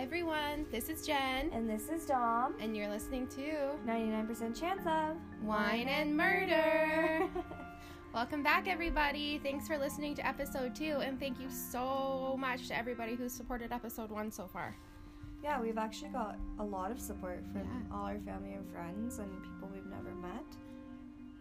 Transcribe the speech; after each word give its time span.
Hi 0.00 0.04
everyone, 0.04 0.64
this 0.72 0.88
is 0.88 1.06
Jen, 1.06 1.50
And 1.52 1.68
this 1.68 1.90
is 1.90 2.06
Dom. 2.06 2.54
and 2.58 2.74
you're 2.74 2.88
listening 2.88 3.26
to 3.36 3.76
99% 3.86 4.58
chance 4.58 4.80
of 4.86 5.18
Wine 5.44 5.88
and 5.88 6.16
Murder. 6.16 7.28
Welcome 8.14 8.42
back, 8.42 8.66
everybody. 8.66 9.38
Thanks 9.42 9.68
for 9.68 9.76
listening 9.76 10.14
to 10.14 10.26
episode 10.26 10.74
two, 10.74 11.00
and 11.02 11.20
thank 11.20 11.38
you 11.38 11.50
so 11.50 12.34
much 12.40 12.68
to 12.68 12.78
everybody 12.78 13.14
who's 13.14 13.34
supported 13.34 13.72
episode 13.72 14.10
one 14.10 14.30
so 14.32 14.46
far. 14.46 14.74
yeah, 15.44 15.60
we've 15.60 15.76
actually 15.76 16.08
got 16.12 16.38
a 16.60 16.64
lot 16.64 16.90
of 16.90 16.98
support 16.98 17.44
from 17.52 17.60
Yeah. 17.66 17.94
all 17.94 18.06
our 18.06 18.18
family 18.20 18.54
and 18.54 18.66
friends 18.72 19.18
and 19.18 19.30
people 19.42 19.68
we've 19.70 19.84
never 19.84 20.14
met. 20.14 20.46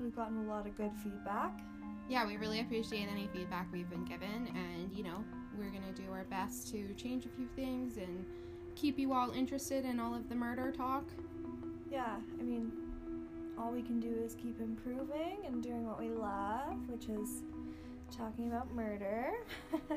We've 0.01 0.13
gotten 0.13 0.37
a 0.45 0.49
lot 0.49 0.67
of 0.67 0.75
good 0.75 0.91
feedback. 1.01 1.61
Yeah, 2.09 2.27
we 2.27 2.35
really 2.35 2.59
appreciate 2.59 3.07
any 3.09 3.27
feedback 3.27 3.71
we've 3.71 3.89
been 3.89 4.03
given, 4.03 4.49
and 4.53 4.91
you 4.91 5.03
know, 5.05 5.23
we're 5.57 5.69
gonna 5.69 5.93
do 5.95 6.11
our 6.11 6.25
best 6.25 6.67
to 6.73 6.93
change 6.95 7.25
a 7.25 7.29
few 7.29 7.47
things 7.55 7.95
and 7.95 8.25
keep 8.79 8.97
you 8.97 9.13
all 9.13 9.31
interested 9.31 9.83
in 9.85 9.99
all 9.99 10.13
of 10.15 10.29
the 10.29 10.35
murder 10.35 10.71
talk. 10.71 11.03
Yeah, 11.91 12.15
I 12.39 12.43
mean, 12.43 12.71
all 13.57 13.71
we 13.71 13.81
can 13.81 13.99
do 13.99 14.15
is 14.23 14.35
keep 14.35 14.59
improving 14.61 15.39
and 15.45 15.61
doing 15.61 15.85
what 15.85 15.99
we 15.99 16.09
love, 16.09 16.77
which 16.87 17.09
is 17.09 17.41
talking 18.15 18.47
about 18.47 18.73
murder. 18.73 19.31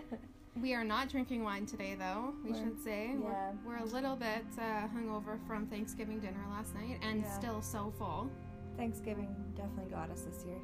We 0.61 0.75
are 0.75 0.85
not 0.85 1.09
drinking 1.09 1.45
wine 1.45 1.65
today, 1.65 1.95
though, 1.99 2.35
we 2.45 2.51
We're- 2.53 2.63
should 2.63 2.79
say. 2.85 3.13
yeah. 3.19 3.53
We're, 3.65 3.73
we're 3.73 3.79
a 3.79 3.87
little 3.87 4.17
bit 4.17 4.45
uh, 4.59 4.87
hungover 4.95 5.39
from 5.47 5.67
Thanksgiving 5.67 6.21
dinner 6.21 6.45
last 6.51 6.75
night 6.75 6.99
and 7.03 7.23
Yeah. 7.23 7.33
still 7.39 7.63
so 7.63 7.91
full. 7.97 8.31
Thanksgiving 8.77 9.35
definitely 9.57 9.91
got 9.91 10.11
us 10.11 10.21
this 10.25 10.45
year. 10.45 10.59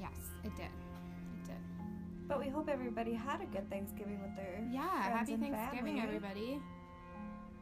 Yes, 0.00 0.14
it 0.44 0.54
did. 0.54 0.68
But 2.26 2.38
we 2.38 2.48
hope 2.48 2.68
everybody 2.68 3.12
had 3.12 3.40
a 3.42 3.46
good 3.46 3.68
Thanksgiving 3.68 4.20
with 4.22 4.34
their 4.36 4.66
Yeah, 4.70 4.88
friends 5.02 5.18
happy 5.18 5.32
and 5.34 5.42
Thanksgiving, 5.42 5.96
family. 5.96 6.16
everybody. 6.16 6.60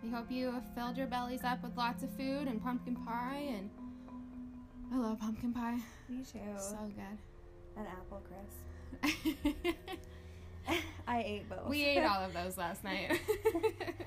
We 0.03 0.11
hope 0.11 0.31
you 0.31 0.51
have 0.51 0.65
filled 0.75 0.97
your 0.97 1.07
bellies 1.07 1.45
up 1.45 1.63
with 1.63 1.77
lots 1.77 2.03
of 2.03 2.11
food 2.11 2.49
and 2.49 2.63
pumpkin 2.63 2.97
pie, 2.97 3.45
and 3.57 3.71
I 4.93 4.97
love 4.99 5.21
pumpkin 5.21 5.53
pie. 5.53 5.79
Me 6.09 6.25
too. 6.25 6.39
So 6.59 6.77
good. 6.95 7.19
and 7.77 7.87
apple 7.87 8.23
crisp. 8.29 9.57
I 11.09 11.23
ate 11.23 11.49
both. 11.49 11.69
we 11.69 11.85
ate 11.85 12.05
all 12.05 12.25
of 12.25 12.33
those 12.33 12.57
last 12.57 12.85
night. 12.85 13.21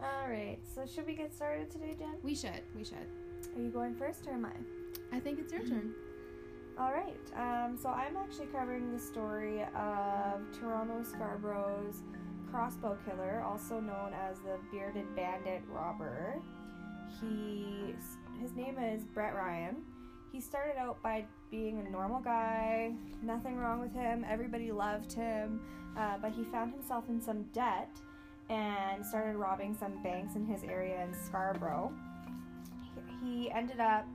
all 0.00 0.28
right. 0.28 0.58
So 0.74 0.84
should 0.86 1.06
we 1.06 1.14
get 1.14 1.34
started 1.34 1.70
today, 1.70 1.94
Jen? 1.98 2.16
we 2.22 2.34
should. 2.34 2.62
We 2.76 2.84
should. 2.84 3.08
Are 3.56 3.62
you 3.62 3.70
going 3.70 3.94
first 3.94 4.26
or 4.26 4.32
am 4.32 4.44
I? 4.44 5.16
I 5.16 5.20
think 5.20 5.38
it's 5.38 5.52
your 5.52 5.62
mm-hmm. 5.62 5.74
turn. 5.74 5.94
All 6.78 6.92
right. 6.92 7.16
Um, 7.36 7.78
so 7.80 7.88
I'm 7.88 8.16
actually 8.16 8.46
covering 8.46 8.92
the 8.92 8.98
story 8.98 9.62
of 9.74 10.40
Toronto 10.58 11.02
Scarborough's 11.02 12.02
crossbow 12.50 12.98
killer, 13.08 13.42
also 13.46 13.80
known 13.80 14.12
as 14.14 14.38
the 14.40 14.58
bearded 14.70 15.14
bandit 15.16 15.62
robber. 15.70 16.36
He 17.20 17.94
his 18.40 18.52
name 18.54 18.78
is 18.78 19.04
Brett 19.06 19.34
Ryan. 19.34 19.76
He 20.32 20.40
started 20.40 20.76
out 20.76 21.02
by 21.02 21.24
being 21.50 21.78
a 21.86 21.90
normal 21.90 22.20
guy, 22.20 22.92
nothing 23.22 23.56
wrong 23.56 23.80
with 23.80 23.94
him. 23.94 24.24
Everybody 24.28 24.70
loved 24.70 25.12
him, 25.12 25.60
uh, 25.96 26.18
but 26.20 26.32
he 26.32 26.44
found 26.44 26.72
himself 26.72 27.04
in 27.08 27.22
some 27.22 27.44
debt 27.54 27.88
and 28.50 29.04
started 29.04 29.36
robbing 29.36 29.74
some 29.74 30.02
banks 30.02 30.36
in 30.36 30.44
his 30.44 30.62
area 30.64 31.02
in 31.04 31.14
Scarborough. 31.14 31.90
He- 33.22 33.44
He 33.44 33.50
ended 33.50 33.80
up 33.80 34.06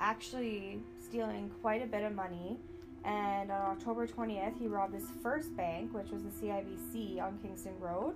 actually 0.00 0.82
stealing 1.12 1.50
quite 1.60 1.82
a 1.82 1.86
bit 1.86 2.02
of 2.04 2.14
money. 2.14 2.58
And 3.04 3.50
on 3.50 3.72
October 3.72 4.06
20th, 4.06 4.58
he 4.58 4.66
robbed 4.66 4.94
his 4.94 5.04
first 5.22 5.54
bank, 5.54 5.92
which 5.92 6.10
was 6.10 6.22
the 6.22 6.30
CIBC 6.30 7.20
on 7.22 7.38
Kingston 7.42 7.74
Road. 7.78 8.14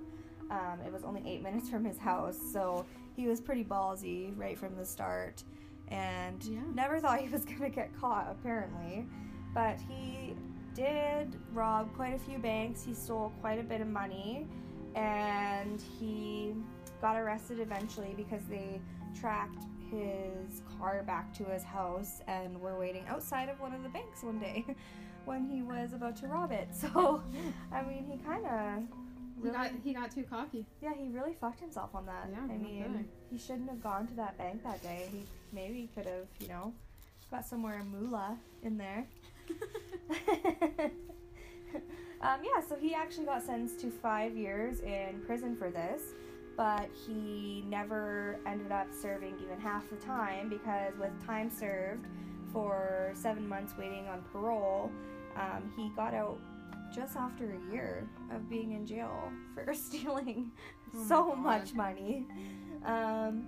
Um, 0.50 0.78
it 0.86 0.90
was 0.90 1.04
only 1.04 1.22
eight 1.26 1.42
minutes 1.48 1.68
from 1.68 1.84
his 1.84 1.98
house, 1.98 2.38
so 2.52 2.86
he 3.14 3.26
was 3.28 3.38
pretty 3.40 3.64
ballsy 3.64 4.32
right 4.38 4.58
from 4.58 4.74
the 4.76 4.84
start. 4.86 5.44
And 5.88 6.42
Yeah. 6.44 6.60
never 6.74 6.98
thought 6.98 7.18
he 7.20 7.28
was 7.28 7.44
going 7.44 7.60
to 7.60 7.68
get 7.68 7.94
caught, 8.00 8.28
apparently. 8.30 9.06
But 9.52 9.78
he 9.78 10.34
did 10.74 11.36
rob 11.52 11.94
quite 11.94 12.14
a 12.14 12.18
few 12.18 12.38
banks, 12.38 12.82
he 12.82 12.94
stole 12.94 13.30
quite 13.42 13.58
a 13.58 13.62
bit 13.62 13.82
of 13.82 13.88
money, 13.88 14.46
and 14.94 15.82
he 15.98 16.54
got 17.02 17.16
arrested 17.16 17.60
eventually 17.60 18.14
because 18.16 18.42
they 18.48 18.80
tracked 19.18 19.64
his 19.90 20.62
car 20.78 21.02
back 21.06 21.32
to 21.34 21.44
his 21.44 21.62
house 21.62 22.20
and 22.26 22.60
were 22.60 22.78
waiting 22.78 23.04
outside 23.08 23.48
of 23.48 23.60
one 23.60 23.72
of 23.74 23.82
the 23.82 23.88
banks 23.88 24.22
one 24.22 24.38
day 24.38 24.64
when 25.24 25.44
he 25.48 25.62
was 25.62 25.92
about 25.92 26.16
to 26.18 26.26
rob 26.26 26.52
it. 26.52 26.68
So, 26.72 27.22
I 27.72 27.82
mean, 27.82 28.04
he 28.10 28.18
kind 28.18 28.46
of 28.46 28.82
He 29.42 29.50
got 29.50 29.70
he 29.84 29.92
got 29.94 30.10
too 30.10 30.24
cocky. 30.24 30.66
yeah, 30.82 30.92
he 30.94 31.08
really 31.08 31.34
fucked 31.40 31.60
himself 31.60 31.94
on 31.94 32.06
that. 32.06 32.28
Yeah, 32.32 32.38
I 32.42 32.56
mean, 32.58 32.82
kidding. 32.82 33.08
he 33.30 33.38
shouldn't 33.38 33.68
have 33.68 33.82
gone 33.82 34.06
to 34.08 34.14
that 34.14 34.36
bank 34.38 34.62
that 34.64 34.82
day. 34.82 35.08
He 35.12 35.24
maybe 35.52 35.88
could 35.94 36.06
have, 36.06 36.26
you 36.40 36.48
know, 36.48 36.72
got 37.30 37.44
somewhere 37.46 37.82
moolah 37.84 38.36
in 38.62 38.78
there. 38.78 39.06
um, 42.22 42.40
yeah, 42.42 42.60
so 42.68 42.76
he 42.76 42.94
actually 42.94 43.26
got 43.26 43.42
sentenced 43.44 43.80
to 43.80 43.90
five 43.90 44.36
years 44.36 44.80
in 44.80 45.20
prison 45.26 45.56
for 45.56 45.70
this, 45.70 46.02
but 46.56 46.88
he 47.06 47.64
never 47.68 48.38
ended 48.46 48.72
up 48.72 48.86
serving 48.92 49.34
even 49.42 49.60
half 49.60 49.88
the 49.90 49.96
time 49.96 50.48
because 50.48 50.94
with 50.98 51.12
time 51.26 51.50
served 51.50 52.06
for 52.52 53.12
seven 53.14 53.46
months 53.46 53.74
waiting 53.78 54.08
on 54.08 54.22
parole, 54.32 54.90
um, 55.36 55.70
he 55.76 55.90
got 55.94 56.14
out 56.14 56.38
just 56.94 57.16
after 57.16 57.52
a 57.52 57.72
year 57.72 58.08
of 58.32 58.48
being 58.48 58.72
in 58.72 58.86
jail 58.86 59.30
for 59.54 59.74
stealing 59.74 60.50
Oh 60.94 61.04
so 61.06 61.34
much 61.34 61.74
money. 61.74 62.26
Um, 62.84 63.46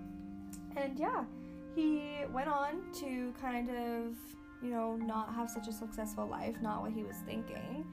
and 0.77 0.99
yeah, 0.99 1.25
he 1.75 2.25
went 2.33 2.49
on 2.49 2.83
to 3.01 3.33
kind 3.41 3.71
of, 3.71 4.17
you 4.63 4.71
know, 4.71 4.97
not 4.97 5.35
have 5.35 5.49
such 5.49 5.69
a 5.69 5.73
successful 5.73 6.27
life, 6.27 6.57
not 6.61 6.83
what 6.83 6.93
he 6.93 7.05
was 7.05 7.17
thinking. 7.25 7.87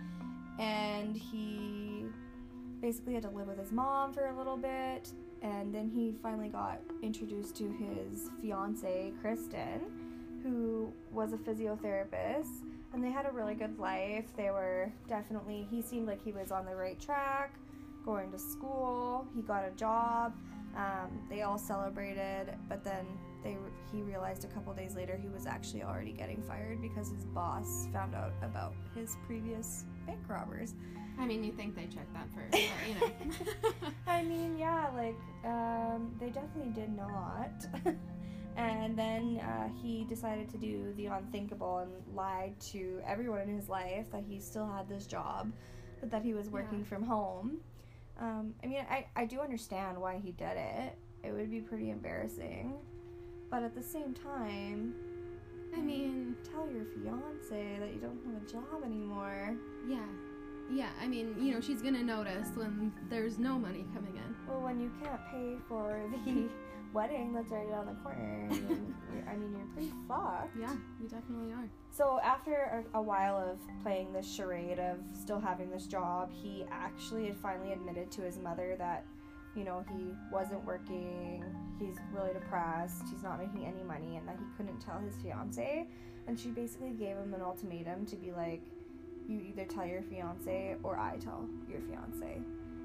And 0.59 1.15
he 1.15 1.84
basically 2.81 3.13
had 3.13 3.23
to 3.23 3.29
live 3.29 3.47
with 3.47 3.59
his 3.59 3.71
mom 3.71 4.13
for 4.13 4.27
a 4.27 4.37
little 4.37 4.57
bit. 4.57 5.09
And 5.41 5.73
then 5.73 5.89
he 5.89 6.15
finally 6.23 6.49
got 6.49 6.79
introduced 7.01 7.55
to 7.57 7.71
his 7.71 8.29
fiance, 8.41 9.13
Kristen, 9.21 9.81
who 10.43 10.91
was 11.11 11.33
a 11.33 11.37
physiotherapist. 11.37 12.63
And 12.93 13.03
they 13.03 13.11
had 13.11 13.25
a 13.25 13.31
really 13.31 13.55
good 13.55 13.77
life. 13.77 14.25
They 14.37 14.51
were 14.51 14.91
definitely, 15.07 15.67
he 15.69 15.81
seemed 15.81 16.07
like 16.07 16.23
he 16.23 16.31
was 16.31 16.51
on 16.51 16.65
the 16.65 16.75
right 16.75 16.99
track, 16.99 17.53
going 18.05 18.31
to 18.31 18.39
school. 18.39 19.27
He 19.35 19.41
got 19.41 19.65
a 19.65 19.71
job. 19.71 20.33
Um, 20.75 21.21
they 21.29 21.41
all 21.43 21.57
celebrated, 21.57 22.53
but 22.67 22.83
then 22.83 23.05
they 23.43 23.55
he 23.93 24.01
realized 24.01 24.43
a 24.43 24.47
couple 24.47 24.73
days 24.73 24.95
later 24.95 25.17
he 25.21 25.29
was 25.29 25.45
actually 25.45 25.83
already 25.83 26.11
getting 26.11 26.41
fired 26.41 26.81
because 26.81 27.11
his 27.11 27.23
boss 27.25 27.87
found 27.93 28.13
out 28.13 28.33
about 28.41 28.73
his 28.93 29.15
previous 29.25 29.85
bank 30.05 30.19
robbers. 30.27 30.73
I 31.17 31.25
mean, 31.25 31.43
you 31.43 31.51
think 31.53 31.75
they 31.75 31.85
checked 31.85 32.13
that 32.13 32.27
first, 32.35 32.51
but 32.51 32.87
you 32.87 32.95
know. 32.95 33.89
I 34.07 34.21
mean, 34.23 34.57
yeah, 34.57 34.89
like 34.95 35.15
um, 35.45 36.13
they 36.19 36.27
definitely 36.29 36.71
did 36.73 36.95
not. 36.95 37.51
and 38.57 38.97
then 38.97 39.39
uh, 39.39 39.69
he 39.81 40.05
decided 40.09 40.49
to 40.49 40.57
do 40.57 40.93
the 40.97 41.05
unthinkable 41.07 41.79
and 41.79 41.91
lied 42.15 42.59
to 42.71 42.99
everyone 43.07 43.41
in 43.41 43.55
his 43.55 43.69
life 43.69 44.11
that 44.11 44.23
he 44.27 44.39
still 44.39 44.67
had 44.67 44.89
this 44.89 45.05
job, 45.07 45.51
but 46.01 46.11
that 46.11 46.21
he 46.23 46.33
was 46.33 46.49
working 46.49 46.79
Yeah. 46.79 46.85
from 46.85 47.03
home. 47.03 47.57
Um, 48.19 48.53
I 48.63 48.67
mean, 48.67 48.85
I, 48.89 49.05
I 49.15 49.25
do 49.25 49.39
understand 49.41 49.97
why 49.99 50.19
he 50.23 50.31
did 50.31 50.57
it. 50.57 50.97
It 51.23 51.33
would 51.33 51.49
be 51.49 51.59
pretty 51.61 51.89
embarrassing. 51.91 52.75
But 53.49 53.63
at 53.63 53.73
the 53.75 53.83
same 53.83 54.13
time, 54.13 54.93
I 55.73 55.81
mean, 55.81 56.35
tell 56.51 56.69
your 56.69 56.85
fiance 56.85 57.77
that 57.79 57.93
you 57.93 57.99
don't 57.99 58.19
have 58.25 58.41
a 58.41 58.51
job 58.51 58.83
anymore. 58.83 59.55
yeah. 59.87 60.05
Yeah, 60.71 60.89
I 60.99 61.07
mean, 61.07 61.35
you 61.39 61.53
know, 61.53 61.61
she's 61.61 61.83
gonna 61.83 62.01
notice 62.01 62.47
when 62.55 62.91
there's 63.07 63.37
no 63.37 63.59
money 63.59 63.85
coming 63.93 64.15
in. 64.15 64.35
Well, 64.47 64.61
when 64.61 64.79
you 64.79 64.91
can't 64.99 65.21
pay 65.31 65.57
for 65.69 66.01
the 66.25 66.49
wedding 66.93 67.33
that's 67.33 67.51
right 67.51 67.67
around 67.67 67.85
the 67.85 67.93
corner, 68.01 68.47
I 68.49 68.53
mean, 68.55 68.95
you're, 69.13 69.29
I 69.29 69.35
mean, 69.35 69.51
you're 69.55 69.67
pretty 69.75 69.93
fucked. 70.07 70.57
Yeah, 70.59 70.75
we 70.99 71.07
definitely 71.07 71.53
are. 71.53 71.69
So 71.91 72.19
after 72.23 72.83
a, 72.93 72.97
a 72.97 73.01
while 73.01 73.37
of 73.37 73.59
playing 73.83 74.11
this 74.11 74.25
charade 74.33 74.79
of 74.79 74.97
still 75.13 75.39
having 75.39 75.69
this 75.69 75.85
job, 75.85 76.31
he 76.33 76.65
actually 76.71 77.27
had 77.27 77.37
finally 77.37 77.71
admitted 77.71 78.09
to 78.13 78.21
his 78.21 78.39
mother 78.39 78.75
that, 78.79 79.05
you 79.55 79.63
know, 79.63 79.83
he 79.95 80.07
wasn't 80.31 80.63
working, 80.65 81.43
he's 81.79 81.97
really 82.13 82.33
depressed, 82.33 83.03
he's 83.09 83.23
not 83.23 83.39
making 83.39 83.65
any 83.65 83.83
money, 83.83 84.17
and 84.17 84.27
that 84.27 84.37
he 84.37 84.45
couldn't 84.57 84.79
tell 84.79 84.99
his 84.99 85.15
fiance. 85.15 85.87
And 86.27 86.39
she 86.39 86.49
basically 86.49 86.91
gave 86.91 87.15
him 87.17 87.33
an 87.33 87.41
ultimatum 87.41 88.05
to 88.07 88.15
be 88.15 88.31
like, 88.31 88.61
you 89.27 89.41
either 89.41 89.65
tell 89.65 89.85
your 89.85 90.01
fiance 90.01 90.75
or 90.83 90.97
I 90.97 91.17
tell 91.17 91.47
your 91.69 91.79
fiance. 91.81 92.41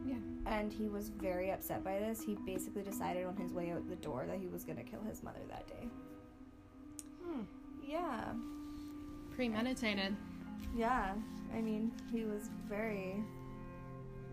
Yeah. 0.06 0.14
And 0.46 0.72
he 0.72 0.88
was 0.88 1.11
very 1.11 1.50
upset 1.50 1.84
by 1.84 1.99
this. 1.99 2.22
He 2.22 2.37
basically 2.46 2.82
decided 2.82 3.26
on 3.26 3.37
his 3.37 3.52
way 3.52 3.70
out 3.70 3.88
the 3.88 3.96
door 3.96 4.25
that 4.26 4.38
he 4.38 4.46
was 4.46 4.64
going 4.64 4.78
to 4.78 4.84
kill 4.84 5.02
his 5.08 5.22
mother 5.22 5.40
that 5.49 5.67
day. 5.67 5.88
Hmm. 7.25 7.43
Yeah. 7.87 8.32
Premeditated. 9.34 10.17
Yeah. 10.76 11.14
I 11.55 11.61
mean, 11.61 11.93
he 12.12 12.25
was 12.25 12.49
very 12.69 13.22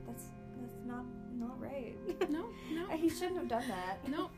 that's 0.05 0.25
that's 0.61 0.85
not 0.85 1.03
not 1.39 1.59
right. 1.61 1.95
No, 2.29 2.49
no, 2.71 2.87
he 2.97 3.09
shouldn't 3.09 3.37
have 3.37 3.47
done 3.47 3.67
that. 3.67 4.07
no. 4.07 4.29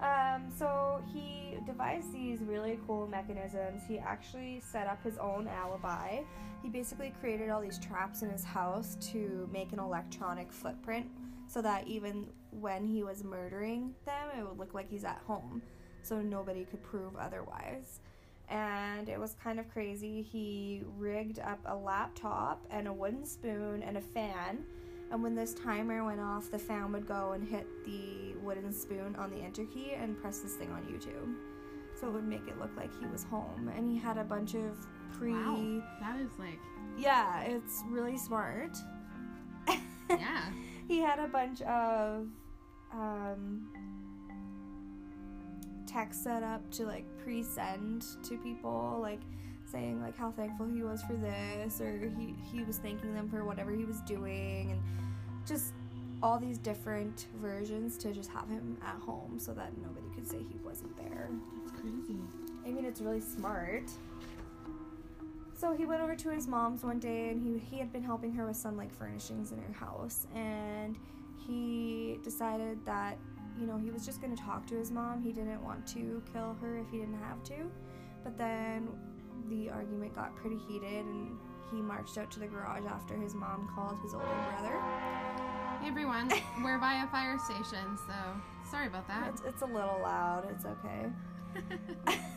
Um, 0.00 0.50
so 0.58 1.02
he 1.12 1.56
devised 1.64 2.12
these 2.12 2.40
really 2.42 2.78
cool 2.86 3.06
mechanisms. 3.06 3.82
He 3.88 3.98
actually 3.98 4.60
set 4.60 4.86
up 4.86 5.02
his 5.02 5.16
own 5.16 5.48
alibi. 5.48 6.20
He 6.62 6.68
basically 6.68 7.14
created 7.20 7.48
all 7.48 7.60
these 7.62 7.78
traps 7.78 8.22
in 8.22 8.30
his 8.30 8.44
house 8.44 8.96
to 9.12 9.48
make 9.52 9.72
an 9.72 9.78
electronic 9.78 10.52
footprint 10.52 11.06
so 11.48 11.62
that 11.62 11.86
even 11.86 12.26
when 12.50 12.86
he 12.86 13.04
was 13.04 13.24
murdering 13.24 13.94
them, 14.04 14.28
it 14.38 14.46
would 14.46 14.58
look 14.58 14.74
like 14.74 14.90
he's 14.90 15.04
at 15.04 15.20
home. 15.26 15.62
So 16.02 16.20
nobody 16.20 16.64
could 16.64 16.82
prove 16.82 17.16
otherwise. 17.16 18.00
And 18.48 19.08
it 19.08 19.18
was 19.18 19.34
kind 19.42 19.58
of 19.58 19.68
crazy. 19.72 20.22
He 20.22 20.82
rigged 20.98 21.38
up 21.38 21.58
a 21.64 21.74
laptop 21.74 22.64
and 22.70 22.86
a 22.86 22.92
wooden 22.92 23.24
spoon 23.24 23.82
and 23.82 23.96
a 23.96 24.00
fan 24.00 24.64
and 25.10 25.22
when 25.22 25.34
this 25.34 25.54
timer 25.54 26.04
went 26.04 26.20
off, 26.20 26.50
the 26.50 26.58
fan 26.58 26.92
would 26.92 27.06
go 27.06 27.32
and 27.32 27.46
hit 27.46 27.66
the 27.84 28.34
wooden 28.42 28.72
spoon 28.72 29.14
on 29.16 29.30
the 29.30 29.36
enter 29.36 29.64
key 29.64 29.92
and 29.92 30.20
press 30.20 30.40
this 30.40 30.54
thing 30.54 30.70
on 30.72 30.82
YouTube. 30.82 31.34
So 31.98 32.08
it 32.08 32.12
would 32.12 32.26
make 32.26 32.46
it 32.48 32.58
look 32.58 32.70
like 32.76 32.90
he 33.00 33.06
was 33.06 33.24
home. 33.24 33.70
And 33.76 33.90
he 33.90 33.96
had 33.96 34.18
a 34.18 34.24
bunch 34.24 34.54
of 34.54 34.76
pre. 35.12 35.32
Wow, 35.32 35.82
that 36.00 36.20
is 36.20 36.30
like, 36.38 36.58
Yeah, 36.98 37.42
it's 37.42 37.82
really 37.88 38.18
smart. 38.18 38.76
yeah. 40.10 40.50
he 40.88 40.98
had 40.98 41.18
a 41.18 41.28
bunch 41.28 41.62
of 41.62 42.26
um, 42.92 43.68
text 45.86 46.24
set 46.24 46.42
up 46.42 46.68
to 46.72 46.84
like 46.84 47.04
pre-send 47.22 48.04
to 48.24 48.36
people, 48.38 48.98
like 49.00 49.20
saying 49.70 50.00
like 50.00 50.16
how 50.16 50.30
thankful 50.30 50.66
he 50.66 50.82
was 50.82 51.02
for 51.02 51.14
this, 51.14 51.80
or 51.80 51.98
he 52.18 52.34
he 52.52 52.64
was 52.64 52.78
thanking 52.78 53.14
them 53.14 53.28
for 53.28 53.44
whatever 53.44 53.72
he 53.72 53.84
was 53.84 54.00
doing, 54.02 54.72
and 54.72 54.80
just 55.46 55.72
all 56.22 56.38
these 56.38 56.58
different 56.58 57.26
versions 57.40 57.98
to 57.98 58.12
just 58.12 58.30
have 58.30 58.48
him 58.48 58.78
at 58.82 58.96
home 59.02 59.38
so 59.38 59.52
that 59.52 59.76
nobody 59.78 60.06
could 60.14 60.26
say 60.26 60.38
he 60.38 60.58
wasn't 60.64 60.96
there. 60.96 61.28
That's 61.58 61.80
crazy. 61.80 62.18
I 62.64 62.70
mean, 62.70 62.84
it's 62.84 63.00
really 63.00 63.20
smart. 63.20 63.90
So 65.56 65.72
he 65.72 65.86
went 65.86 66.02
over 66.02 66.14
to 66.14 66.30
his 66.30 66.46
mom's 66.46 66.84
one 66.84 66.98
day 66.98 67.30
and 67.30 67.40
he, 67.40 67.58
he 67.58 67.78
had 67.78 67.92
been 67.92 68.02
helping 68.02 68.32
her 68.32 68.46
with 68.46 68.56
some 68.56 68.76
like 68.76 68.94
furnishings 68.94 69.52
in 69.52 69.58
her 69.58 69.72
house. 69.72 70.26
And 70.34 70.96
he 71.46 72.18
decided 72.22 72.84
that, 72.84 73.16
you 73.58 73.66
know, 73.66 73.78
he 73.78 73.90
was 73.90 74.04
just 74.04 74.20
going 74.20 74.34
to 74.36 74.42
talk 74.42 74.66
to 74.66 74.74
his 74.74 74.90
mom. 74.90 75.22
He 75.22 75.32
didn't 75.32 75.62
want 75.64 75.86
to 75.88 76.22
kill 76.32 76.56
her 76.60 76.76
if 76.76 76.90
he 76.90 76.98
didn't 76.98 77.20
have 77.20 77.42
to. 77.44 77.70
But 78.22 78.36
then 78.36 78.88
the 79.48 79.70
argument 79.70 80.14
got 80.14 80.34
pretty 80.36 80.58
heated 80.68 81.04
and 81.04 81.38
he 81.70 81.76
marched 81.76 82.18
out 82.18 82.30
to 82.32 82.40
the 82.40 82.46
garage 82.46 82.84
after 82.86 83.16
his 83.16 83.34
mom 83.34 83.68
called 83.74 83.98
his 84.02 84.14
older 84.14 84.26
brother. 84.26 84.80
Hey 85.80 85.88
everyone, 85.88 86.30
we're 86.62 86.78
by 86.78 87.02
a 87.04 87.06
fire 87.08 87.38
station, 87.38 87.98
so 88.06 88.70
sorry 88.70 88.86
about 88.86 89.06
that. 89.08 89.28
It's, 89.28 89.42
it's 89.46 89.62
a 89.62 89.66
little 89.66 90.00
loud, 90.02 90.48
it's 90.50 90.64
okay. 90.64 92.18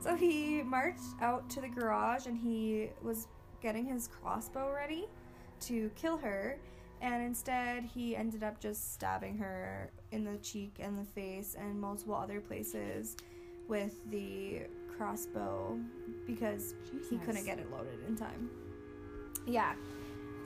So 0.00 0.14
he 0.14 0.62
marched 0.62 1.20
out 1.20 1.48
to 1.50 1.60
the 1.60 1.68
garage 1.68 2.26
and 2.26 2.38
he 2.38 2.90
was 3.02 3.26
getting 3.60 3.84
his 3.84 4.08
crossbow 4.08 4.72
ready 4.72 5.06
to 5.62 5.90
kill 5.96 6.16
her. 6.18 6.58
And 7.00 7.22
instead, 7.22 7.84
he 7.84 8.16
ended 8.16 8.42
up 8.42 8.60
just 8.60 8.92
stabbing 8.94 9.36
her 9.38 9.90
in 10.12 10.24
the 10.24 10.36
cheek 10.38 10.76
and 10.80 10.98
the 10.98 11.04
face 11.04 11.56
and 11.58 11.80
multiple 11.80 12.14
other 12.14 12.40
places 12.40 13.16
with 13.68 13.94
the 14.10 14.62
crossbow 14.98 15.78
because 16.26 16.74
he 17.08 17.16
couldn't 17.18 17.44
get 17.44 17.58
it 17.58 17.70
loaded 17.70 17.98
in 18.06 18.16
time. 18.16 18.50
Yeah. 19.46 19.72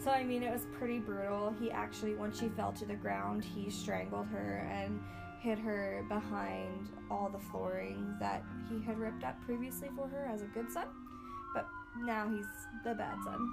So, 0.04 0.10
I 0.10 0.22
mean, 0.25 0.43
it 0.43 0.52
was 0.52 0.66
pretty 0.78 0.99
brutal. 0.99 1.54
He 1.58 1.70
actually, 1.70 2.14
when 2.14 2.32
she 2.32 2.49
fell 2.50 2.72
to 2.72 2.84
the 2.84 2.94
ground, 2.94 3.44
he 3.44 3.70
strangled 3.70 4.26
her 4.26 4.69
and 4.70 5.00
hid 5.40 5.58
her 5.58 6.04
behind 6.08 6.88
all 7.10 7.28
the 7.32 7.38
flooring 7.38 8.14
that 8.20 8.44
he 8.69 8.81
had 8.84 8.99
ripped 8.99 9.25
up 9.25 9.40
previously 9.44 9.88
for 9.96 10.06
her 10.08 10.28
as 10.32 10.43
a 10.43 10.46
good 10.46 10.70
son. 10.70 10.87
But 11.54 11.66
now 11.99 12.28
he's 12.28 12.46
the 12.84 12.94
bad 12.94 13.16
son. 13.25 13.49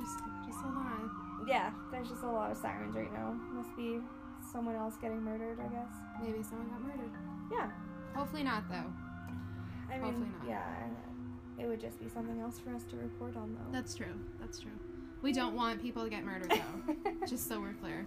just, 0.00 0.18
just 0.46 0.58
hold 0.60 0.76
on. 0.76 1.10
Yeah, 1.48 1.70
there's 1.90 2.08
just 2.08 2.22
a 2.22 2.30
lot 2.30 2.50
of 2.50 2.56
sirens 2.56 2.94
right 2.94 3.12
now. 3.12 3.36
Must 3.52 3.76
be 3.76 4.00
someone 4.52 4.76
else 4.76 4.94
getting 5.00 5.22
murdered, 5.22 5.58
I 5.60 5.68
guess. 5.68 5.92
Maybe 6.20 6.42
someone 6.42 6.68
got 6.68 6.82
murdered. 6.82 7.10
Yeah. 7.50 7.70
Hopefully 8.14 8.42
not, 8.42 8.68
though. 8.68 9.07
I 9.90 9.94
mean, 9.94 10.02
Hopefully 10.02 10.28
not. 10.40 10.48
yeah, 10.48 10.64
it 11.58 11.66
would 11.66 11.80
just 11.80 12.00
be 12.00 12.08
something 12.08 12.40
else 12.40 12.58
for 12.58 12.74
us 12.74 12.84
to 12.90 12.96
report 12.96 13.36
on, 13.36 13.54
though. 13.54 13.72
That's 13.72 13.94
true. 13.94 14.14
That's 14.40 14.60
true. 14.60 14.70
We 15.22 15.32
don't 15.32 15.54
want 15.56 15.82
people 15.82 16.04
to 16.04 16.10
get 16.10 16.24
murdered, 16.24 16.50
though. 16.50 17.12
just 17.26 17.48
so 17.48 17.60
we're 17.60 17.72
clear. 17.74 18.06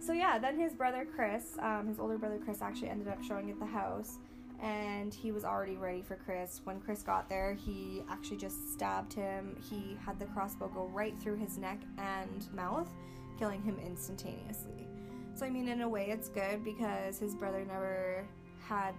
So 0.00 0.12
yeah, 0.14 0.38
then 0.38 0.58
his 0.58 0.72
brother 0.72 1.06
Chris, 1.14 1.56
um, 1.58 1.86
his 1.86 1.98
older 2.00 2.16
brother 2.16 2.38
Chris, 2.42 2.62
actually 2.62 2.88
ended 2.88 3.08
up 3.08 3.22
showing 3.22 3.50
at 3.50 3.58
the 3.60 3.66
house, 3.66 4.18
and 4.62 5.12
he 5.12 5.30
was 5.30 5.44
already 5.44 5.76
ready 5.76 6.00
for 6.00 6.16
Chris. 6.16 6.62
When 6.64 6.80
Chris 6.80 7.02
got 7.02 7.28
there, 7.28 7.52
he 7.52 8.02
actually 8.08 8.38
just 8.38 8.72
stabbed 8.72 9.12
him. 9.12 9.56
He 9.68 9.98
had 10.04 10.18
the 10.18 10.24
crossbow 10.26 10.68
go 10.68 10.86
right 10.86 11.18
through 11.20 11.36
his 11.36 11.58
neck 11.58 11.80
and 11.98 12.50
mouth, 12.54 12.88
killing 13.38 13.60
him 13.62 13.78
instantaneously. 13.84 14.88
So 15.34 15.44
I 15.44 15.50
mean, 15.50 15.68
in 15.68 15.82
a 15.82 15.88
way, 15.88 16.08
it's 16.08 16.30
good 16.30 16.64
because 16.64 17.18
his 17.18 17.34
brother 17.34 17.62
never 17.66 18.26
had 18.66 18.94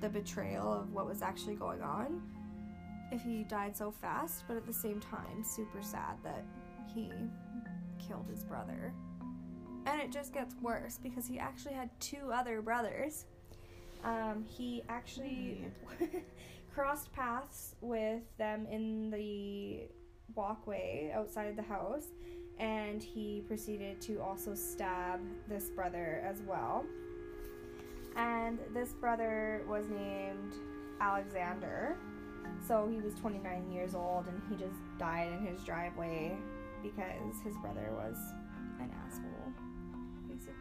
the 0.00 0.08
betrayal 0.08 0.72
of 0.72 0.92
what 0.92 1.06
was 1.06 1.22
actually 1.22 1.54
going 1.54 1.82
on. 1.82 2.22
If 3.10 3.22
he 3.22 3.44
died 3.44 3.76
so 3.76 3.90
fast, 3.90 4.44
but 4.46 4.56
at 4.56 4.66
the 4.66 4.72
same 4.72 5.00
time, 5.00 5.42
super 5.42 5.82
sad 5.82 6.16
that 6.22 6.44
he 6.94 7.10
killed 7.98 8.26
his 8.30 8.44
brother. 8.44 8.92
And 9.86 10.00
it 10.00 10.12
just 10.12 10.34
gets 10.34 10.54
worse 10.60 10.98
because 11.02 11.26
he 11.26 11.38
actually 11.38 11.74
had 11.74 11.88
two 12.00 12.30
other 12.32 12.60
brothers. 12.60 13.24
Um, 14.04 14.44
he 14.46 14.82
actually 14.88 15.64
crossed 16.74 17.12
paths 17.12 17.74
with 17.80 18.22
them 18.36 18.66
in 18.70 19.10
the 19.10 19.88
walkway 20.34 21.10
outside 21.14 21.56
the 21.56 21.62
house, 21.62 22.08
and 22.58 23.02
he 23.02 23.42
proceeded 23.48 24.00
to 24.02 24.20
also 24.20 24.54
stab 24.54 25.20
this 25.48 25.70
brother 25.70 26.22
as 26.24 26.42
well. 26.42 26.84
And 28.18 28.58
this 28.74 28.94
brother 28.94 29.62
was 29.68 29.88
named 29.88 30.54
Alexander. 31.00 31.96
So 32.66 32.88
he 32.90 33.00
was 33.00 33.14
29 33.14 33.70
years 33.70 33.94
old 33.94 34.26
and 34.26 34.42
he 34.50 34.56
just 34.56 34.80
died 34.98 35.28
in 35.28 35.46
his 35.46 35.62
driveway 35.62 36.36
because 36.82 37.40
his 37.44 37.56
brother 37.58 37.90
was 37.92 38.16
an 38.80 38.90
asshole, 39.06 39.52
basically. 40.28 40.54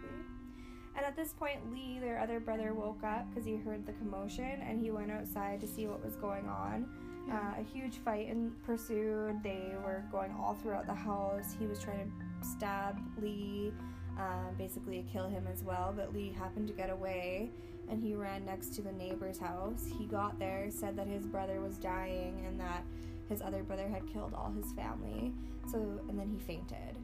And 0.96 1.04
at 1.06 1.16
this 1.16 1.34
point, 1.34 1.72
Lee, 1.74 1.98
their 2.00 2.20
other 2.20 2.40
brother, 2.40 2.76
woke 2.76 3.04
up 3.04 3.28
because 3.30 3.46
he 3.46 3.56
heard 3.56 3.86
the 3.88 3.94
commotion 3.94 4.62
and 4.62 4.80
he 4.80 4.92
went 4.92 5.12
outside 5.12 5.60
to 5.62 5.68
see 5.68 5.88
what 5.88 6.04
was 6.06 6.16
going 6.16 6.48
on. 6.48 6.88
Uh, 7.32 7.60
a 7.60 7.64
huge 7.64 7.98
fight 7.98 8.30
ensued. 8.30 9.44
They 9.44 9.74
were 9.84 10.04
going 10.12 10.32
all 10.40 10.54
throughout 10.62 10.86
the 10.86 10.94
house. 10.94 11.56
He 11.60 11.66
was 11.66 11.80
trying 11.80 12.12
to 12.12 12.48
stab 12.48 13.00
Lee, 13.22 13.74
uh, 14.18 14.52
basically 14.58 15.06
kill 15.12 15.28
him 15.28 15.48
as 15.52 15.64
well, 15.64 15.94
but 15.96 16.14
Lee 16.14 16.34
happened 16.38 16.68
to 16.68 16.74
get 16.74 16.90
away 16.90 17.50
and 17.90 18.02
he 18.04 18.16
ran 18.16 18.46
next 18.46 18.74
to 18.76 18.82
the 18.82 18.92
neighbor's 18.92 19.38
house. 19.38 19.86
He 19.98 20.06
got 20.06 20.38
there, 20.40 20.68
said 20.70 20.96
that 20.98 21.08
his 21.08 21.26
brother 21.26 21.62
was 21.62 21.78
dying 21.78 22.44
and 22.46 22.60
that 22.60 22.84
his 23.30 23.42
other 23.42 23.64
brother 23.64 23.88
had 23.88 24.12
killed 24.12 24.34
all 24.34 24.52
his 24.52 24.72
family. 24.74 25.34
So, 25.72 25.78
and 26.10 26.20
then 26.20 26.30
he 26.30 26.40
fainted. 26.40 26.98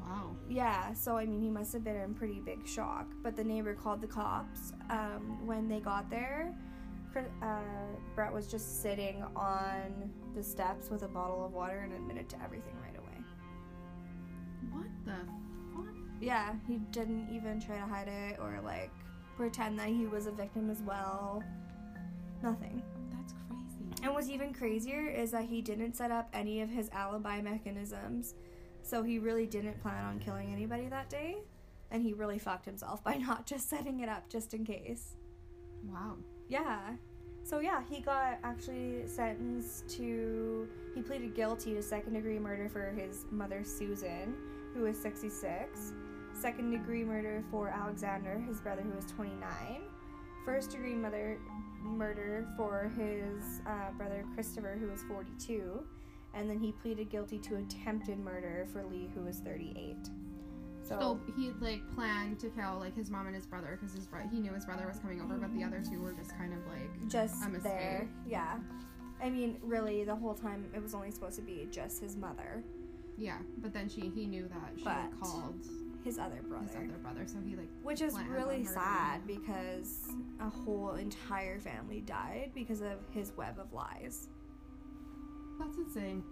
Wow. 0.00 0.36
Yeah, 0.48 0.92
so 0.92 1.16
I 1.16 1.24
mean, 1.24 1.40
he 1.40 1.48
must 1.48 1.72
have 1.72 1.82
been 1.82 1.96
in 1.96 2.14
pretty 2.14 2.40
big 2.40 2.66
shock. 2.66 3.06
But 3.22 3.36
the 3.36 3.44
neighbor 3.44 3.74
called 3.74 4.00
the 4.00 4.06
cops. 4.06 4.72
Um, 4.90 5.46
when 5.46 5.68
they 5.68 5.80
got 5.80 6.10
there, 6.10 6.54
uh, 7.42 7.58
Brett 8.14 8.32
was 8.32 8.46
just 8.48 8.82
sitting 8.82 9.24
on 9.34 10.10
the 10.34 10.42
steps 10.42 10.90
with 10.90 11.02
a 11.02 11.08
bottle 11.08 11.44
of 11.44 11.52
water 11.52 11.78
and 11.78 11.92
admitted 11.92 12.28
to 12.30 12.42
everything 12.42 12.74
right 12.82 12.96
away. 12.96 13.24
What 14.70 14.86
the? 15.04 15.37
Yeah, 16.20 16.54
he 16.66 16.78
didn't 16.90 17.28
even 17.32 17.60
try 17.60 17.76
to 17.76 17.86
hide 17.86 18.08
it 18.08 18.38
or 18.40 18.60
like 18.64 18.90
pretend 19.36 19.78
that 19.78 19.88
he 19.88 20.06
was 20.06 20.26
a 20.26 20.32
victim 20.32 20.68
as 20.70 20.82
well. 20.82 21.42
Nothing. 22.42 22.82
That's 23.12 23.32
crazy. 23.32 24.02
And 24.02 24.12
what's 24.12 24.28
even 24.28 24.52
crazier 24.52 25.08
is 25.08 25.30
that 25.30 25.44
he 25.44 25.62
didn't 25.62 25.94
set 25.96 26.10
up 26.10 26.28
any 26.32 26.60
of 26.60 26.68
his 26.68 26.88
alibi 26.90 27.40
mechanisms. 27.40 28.34
So 28.82 29.02
he 29.02 29.18
really 29.18 29.46
didn't 29.46 29.80
plan 29.80 30.04
on 30.04 30.18
killing 30.18 30.52
anybody 30.52 30.88
that 30.88 31.08
day. 31.08 31.38
And 31.90 32.02
he 32.02 32.12
really 32.12 32.38
fucked 32.38 32.64
himself 32.64 33.02
by 33.04 33.14
not 33.14 33.46
just 33.46 33.68
setting 33.68 34.00
it 34.00 34.08
up 34.08 34.28
just 34.28 34.54
in 34.54 34.64
case. 34.64 35.14
Wow. 35.84 36.16
Yeah. 36.48 36.94
So 37.44 37.60
yeah, 37.60 37.82
he 37.88 38.00
got 38.00 38.38
actually 38.42 39.06
sentenced 39.06 39.88
to 39.96 40.68
he 40.94 41.00
pleaded 41.00 41.34
guilty 41.34 41.74
to 41.74 41.82
second 41.82 42.14
degree 42.14 42.38
murder 42.38 42.68
for 42.68 42.90
his 42.90 43.24
mother 43.30 43.62
Susan, 43.64 44.34
who 44.74 44.82
was 44.82 44.98
66, 44.98 45.92
second 46.40 46.70
degree 46.70 47.04
murder 47.04 47.42
for 47.50 47.68
Alexander, 47.68 48.38
his 48.46 48.60
brother 48.60 48.82
who 48.82 48.94
was 48.94 49.06
29, 49.06 49.82
first 50.44 50.70
degree 50.70 50.94
mother 50.94 51.38
murder 51.82 52.46
for 52.56 52.90
his 52.96 53.60
uh, 53.66 53.90
brother 53.96 54.24
Christopher 54.34 54.76
who 54.80 54.88
was 54.88 55.02
42, 55.02 55.82
and 56.34 56.48
then 56.48 56.58
he 56.58 56.72
pleaded 56.72 57.10
guilty 57.10 57.38
to 57.38 57.56
attempted 57.56 58.18
murder 58.18 58.66
for 58.72 58.84
Lee 58.84 59.10
who 59.14 59.22
was 59.22 59.38
38. 59.38 59.96
So, 60.82 60.98
So 61.00 61.20
he 61.36 61.50
like 61.60 61.82
planned 61.94 62.38
to 62.40 62.48
kill 62.50 62.78
like 62.78 62.94
his 62.96 63.10
mom 63.10 63.26
and 63.26 63.34
his 63.36 63.46
brother 63.46 63.76
because 63.78 63.94
his 63.94 64.06
bro- 64.06 64.26
he 64.30 64.38
knew 64.40 64.52
his 64.52 64.64
brother 64.64 64.86
was 64.86 64.98
coming 64.98 65.20
over, 65.20 65.36
but 65.36 65.52
the 65.54 65.62
other 65.64 65.82
two 65.86 66.00
were 66.00 66.12
just 66.12 66.36
kind 66.38 66.52
of 66.52 66.60
like 66.66 67.08
just 67.08 67.44
a 67.44 67.48
mistake. 67.48 67.62
there. 67.72 68.08
Yeah. 68.26 68.58
I 69.22 69.28
mean, 69.28 69.58
really, 69.62 70.04
the 70.04 70.14
whole 70.14 70.34
time 70.34 70.64
it 70.74 70.80
was 70.82 70.94
only 70.94 71.10
supposed 71.10 71.36
to 71.36 71.42
be 71.42 71.66
just 71.70 72.00
his 72.00 72.16
mother, 72.16 72.62
yeah. 73.18 73.38
But 73.58 73.72
then 73.74 73.88
she 73.88 74.02
he 74.14 74.26
knew 74.26 74.48
that 74.48 74.72
she 74.78 74.84
But 74.84 75.10
called 75.20 75.66
his 76.04 76.18
other 76.18 76.42
brother. 76.48 76.66
his 76.66 76.76
other 76.76 76.98
brother, 77.02 77.26
so 77.26 77.38
he 77.44 77.56
like 77.56 77.68
Which 77.82 78.00
is 78.00 78.14
really 78.28 78.64
sad 78.64 79.26
because 79.26 80.08
a 80.40 80.48
whole 80.48 80.94
entire 80.94 81.58
family 81.58 82.00
died 82.00 82.52
because 82.54 82.80
of 82.80 82.98
his 83.10 83.32
web 83.36 83.58
of 83.58 83.72
lies. 83.72 84.28
that's 85.58 85.76
insane. 85.76 86.22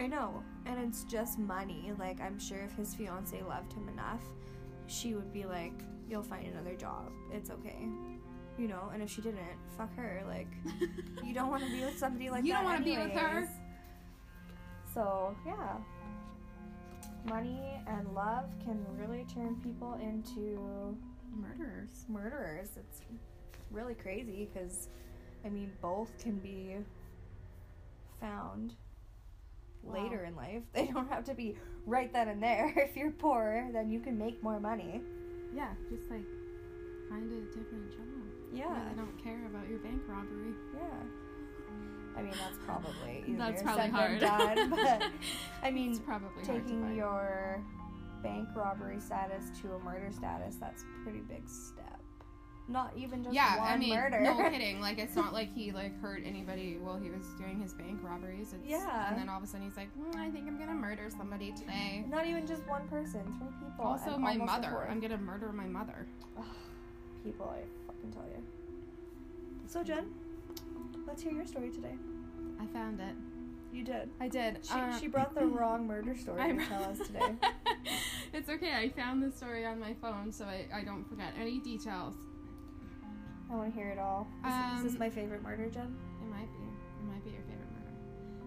I 0.00 0.06
know, 0.06 0.42
and 0.66 0.78
it's 0.80 1.04
just 1.04 1.38
money. 1.38 1.92
Like, 1.98 2.20
I'm 2.20 2.38
sure 2.38 2.60
if 2.60 2.72
his 2.72 2.94
fiance 2.94 3.40
loved 3.42 3.72
him 3.72 3.88
enough, 3.88 4.22
she 4.86 5.14
would 5.14 5.32
be 5.32 5.44
like, 5.44 5.74
You'll 6.08 6.22
find 6.22 6.46
another 6.46 6.74
job. 6.74 7.10
It's 7.30 7.48
okay. 7.50 7.88
You 8.58 8.68
know, 8.68 8.90
and 8.92 9.02
if 9.02 9.08
she 9.10 9.22
didn't, 9.22 9.38
fuck 9.78 9.94
her. 9.96 10.22
Like, 10.28 10.48
you 11.24 11.32
don't 11.32 11.48
want 11.48 11.64
to 11.64 11.70
be 11.70 11.80
with 11.82 11.96
somebody 11.96 12.28
like 12.28 12.44
You 12.44 12.52
that. 12.52 12.58
You 12.58 12.64
don't 12.64 12.64
wanna 12.64 12.84
be 12.84 12.98
with 12.98 13.12
her? 13.12 13.48
So, 14.92 15.34
yeah. 15.46 15.78
Money 17.28 17.80
and 17.86 18.12
love 18.14 18.44
can 18.64 18.84
really 18.98 19.24
turn 19.32 19.56
people 19.62 19.94
into 20.02 20.96
Murderers. 21.34 22.04
murderers. 22.08 22.68
It's 22.76 23.00
really 23.70 23.94
crazy 23.94 24.48
because, 24.52 24.88
I 25.44 25.48
mean, 25.48 25.72
both 25.80 26.16
can 26.18 26.38
be 26.38 26.76
found 28.20 28.74
Wow. 29.82 29.94
later 29.94 30.24
in 30.24 30.36
life. 30.36 30.62
They 30.74 30.86
don't 30.86 31.08
have 31.08 31.24
to 31.24 31.34
be 31.34 31.56
right 31.86 32.12
then 32.12 32.28
and 32.28 32.42
there. 32.42 32.72
If 32.76 32.96
you're 32.96 33.10
poor, 33.12 33.68
then 33.72 33.90
you 33.90 34.00
can 34.00 34.18
make 34.18 34.42
more 34.42 34.60
money. 34.60 35.00
Yeah, 35.54 35.68
just 35.90 36.10
like 36.10 36.24
find 37.08 37.30
a 37.32 37.40
different 37.56 37.90
job. 37.92 38.06
Yeah, 38.54 38.88
they 38.90 38.96
don't 38.96 39.22
care 39.22 39.46
about 39.46 39.68
your 39.68 39.78
bank 39.78 40.02
robbery. 40.08 40.52
yeah. 40.74 41.02
I 42.16 42.22
mean, 42.22 42.32
that's 42.32 42.58
probably 42.66 43.22
easier 43.26 43.38
That's 43.38 43.62
probably 43.64 43.88
hard. 43.88 44.20
done. 44.20 44.70
But 44.70 45.02
I 45.62 45.70
mean, 45.70 45.90
it's 45.90 46.00
probably 46.00 46.44
taking 46.44 46.94
your 46.96 47.62
bank 48.22 48.48
robbery 48.54 49.00
status 49.00 49.46
to 49.60 49.72
a 49.74 49.78
murder 49.80 50.10
status, 50.12 50.56
that's 50.56 50.82
a 50.82 51.02
pretty 51.02 51.20
big 51.20 51.48
step. 51.48 51.98
Not 52.68 52.92
even 52.96 53.24
just 53.24 53.34
yeah, 53.34 53.58
one 53.58 53.68
I 53.72 53.76
mean, 53.76 53.94
murder. 53.94 54.20
no 54.20 54.36
kidding. 54.50 54.80
Like, 54.80 54.98
it's 55.00 55.16
not 55.16 55.32
like 55.32 55.52
he 55.52 55.72
like 55.72 56.00
hurt 56.00 56.22
anybody 56.24 56.78
while 56.80 56.96
he 56.96 57.10
was 57.10 57.26
doing 57.36 57.60
his 57.60 57.74
bank 57.74 57.98
robberies. 58.02 58.52
It's, 58.52 58.64
Yeah. 58.64 59.08
And 59.10 59.18
then 59.18 59.28
all 59.28 59.38
of 59.38 59.42
a 59.42 59.46
sudden 59.48 59.66
he's 59.66 59.76
like, 59.76 59.88
mm, 59.98 60.14
I 60.16 60.30
think 60.30 60.46
I'm 60.46 60.58
gonna 60.58 60.72
murder 60.72 61.10
somebody 61.10 61.52
today. 61.52 62.04
Not 62.08 62.26
even 62.26 62.46
just 62.46 62.64
one 62.68 62.86
person, 62.88 63.22
three 63.38 63.68
people. 63.68 63.84
Also, 63.84 64.16
my 64.16 64.36
mother. 64.36 64.86
I'm 64.88 65.00
gonna 65.00 65.18
murder 65.18 65.52
my 65.52 65.66
mother. 65.66 66.06
People, 67.24 67.52
I 67.52 67.64
fucking 67.86 68.12
tell 68.12 68.26
you. 68.28 68.42
So, 69.66 69.82
Jen, 69.82 70.06
let's 71.12 71.22
hear 71.22 71.32
your 71.32 71.44
story 71.46 71.68
today. 71.68 71.94
I 72.58 72.64
found 72.72 72.98
it. 72.98 73.14
You 73.70 73.84
did. 73.84 74.08
I 74.18 74.28
did. 74.28 74.60
She, 74.64 74.72
Uh, 74.72 74.98
she 74.98 75.08
brought 75.08 75.34
the 75.34 75.44
wrong 75.58 75.86
murder 75.86 76.16
story 76.16 76.40
I- 76.40 76.52
to 76.52 76.64
tell 76.66 76.84
us 76.84 76.96
today. 77.06 77.34
it's 78.32 78.48
okay. 78.48 78.72
I 78.72 78.88
found 78.88 79.22
the 79.22 79.30
story 79.30 79.66
on 79.66 79.78
my 79.78 79.92
phone, 80.00 80.32
so 80.32 80.46
I, 80.46 80.64
I 80.74 80.84
don't 80.84 81.06
forget 81.06 81.34
any 81.38 81.58
details. 81.58 82.14
I 83.50 83.54
want 83.56 83.74
to 83.74 83.78
hear 83.78 83.90
it 83.90 83.98
all. 83.98 84.26
Is, 84.46 84.78
is 84.78 84.82
this 84.84 84.92
Um, 84.94 84.98
my 85.00 85.10
favorite 85.10 85.42
murder, 85.42 85.68
Jen? 85.68 85.94
It 86.22 86.30
might 86.30 86.50
be. 86.50 86.64
It 86.64 87.04
might 87.12 87.22
be 87.26 87.30
your 87.32 87.42
favorite 87.42 87.68
murder. 87.74 87.92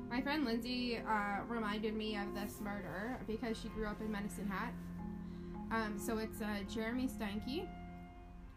My 0.09 0.21
friend 0.21 0.43
Lindsay 0.43 0.97
uh, 1.07 1.41
reminded 1.47 1.93
me 1.95 2.17
of 2.17 2.33
this 2.33 2.59
murder 2.61 3.19
because 3.27 3.59
she 3.59 3.67
grew 3.69 3.85
up 3.85 4.01
in 4.01 4.11
Medicine 4.11 4.47
Hat. 4.47 4.73
Um, 5.69 5.99
so 5.99 6.17
it's 6.17 6.41
uh, 6.41 6.47
Jeremy 6.67 7.07
Steinke. 7.07 7.67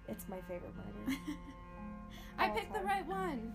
It's 0.08 0.26
my 0.30 0.40
favorite 0.48 0.72
murder. 0.74 1.18
I 2.38 2.48
picked 2.48 2.72
the 2.72 2.80
right 2.80 3.06
one. 3.06 3.52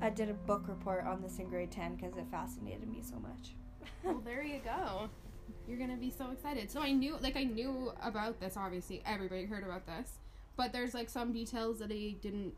I 0.00 0.10
did 0.10 0.30
a 0.30 0.34
book 0.34 0.64
report 0.68 1.04
on 1.06 1.20
this 1.22 1.38
in 1.38 1.48
grade 1.48 1.70
10 1.72 1.96
because 1.96 2.16
it 2.16 2.24
fascinated 2.30 2.88
me 2.88 3.02
so 3.02 3.16
much. 3.18 3.54
Well, 4.04 4.20
there 4.24 4.42
you 4.44 4.60
go. 4.64 5.08
You're 5.66 5.78
gonna 5.78 5.96
be 5.96 6.10
so 6.10 6.30
excited. 6.30 6.70
So 6.70 6.80
I 6.80 6.92
knew, 6.92 7.16
like, 7.20 7.36
I 7.36 7.44
knew 7.44 7.92
about 8.02 8.38
this. 8.40 8.56
Obviously, 8.56 9.02
everybody 9.04 9.44
heard 9.44 9.64
about 9.64 9.86
this, 9.86 10.18
but 10.56 10.72
there's 10.72 10.94
like 10.94 11.08
some 11.08 11.32
details 11.32 11.78
that 11.80 11.90
I 11.90 12.14
didn't, 12.20 12.54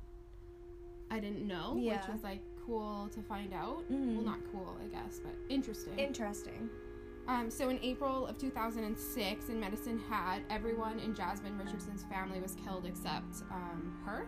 I 1.10 1.18
didn't 1.18 1.46
know, 1.46 1.76
Yeah. 1.78 1.96
which 2.00 2.08
was 2.12 2.22
like 2.22 2.40
cool 2.66 3.08
to 3.14 3.22
find 3.22 3.52
out. 3.54 3.82
Mhm. 3.90 4.16
Well, 4.16 4.24
not 4.24 4.38
cool, 4.52 4.76
I 4.84 4.88
guess, 4.88 5.18
but 5.18 5.32
interesting. 5.48 5.98
Interesting. 5.98 6.68
Um, 7.26 7.50
so 7.50 7.68
in 7.68 7.78
April 7.82 8.26
of 8.26 8.38
2006 8.38 9.48
in 9.50 9.60
Medicine 9.60 9.98
Hat, 10.08 10.40
everyone 10.50 10.98
in 10.98 11.14
Jasmine 11.14 11.56
Richardson's 11.58 12.02
family 12.04 12.40
was 12.40 12.54
killed 12.56 12.86
except 12.86 13.42
um, 13.50 13.96
her. 14.04 14.26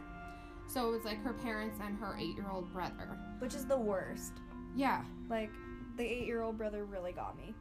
So 0.73 0.89
it 0.89 0.91
was 0.93 1.05
like 1.05 1.23
her 1.23 1.35
parents 1.35 1.79
and 1.85 1.99
her 1.99 2.17
eight-year-old 2.19 2.73
brother. 2.73 3.19
Which 3.41 3.55
is 3.55 3.67
the 3.67 3.77
worst. 3.77 4.33
Yeah, 4.75 5.03
Like, 5.29 5.51
the 5.99 6.05
eight 6.05 6.27
year 6.27 6.41
old 6.43 6.57
brother 6.57 6.85
really 6.87 7.13
got 7.13 7.37
me. 7.37 7.55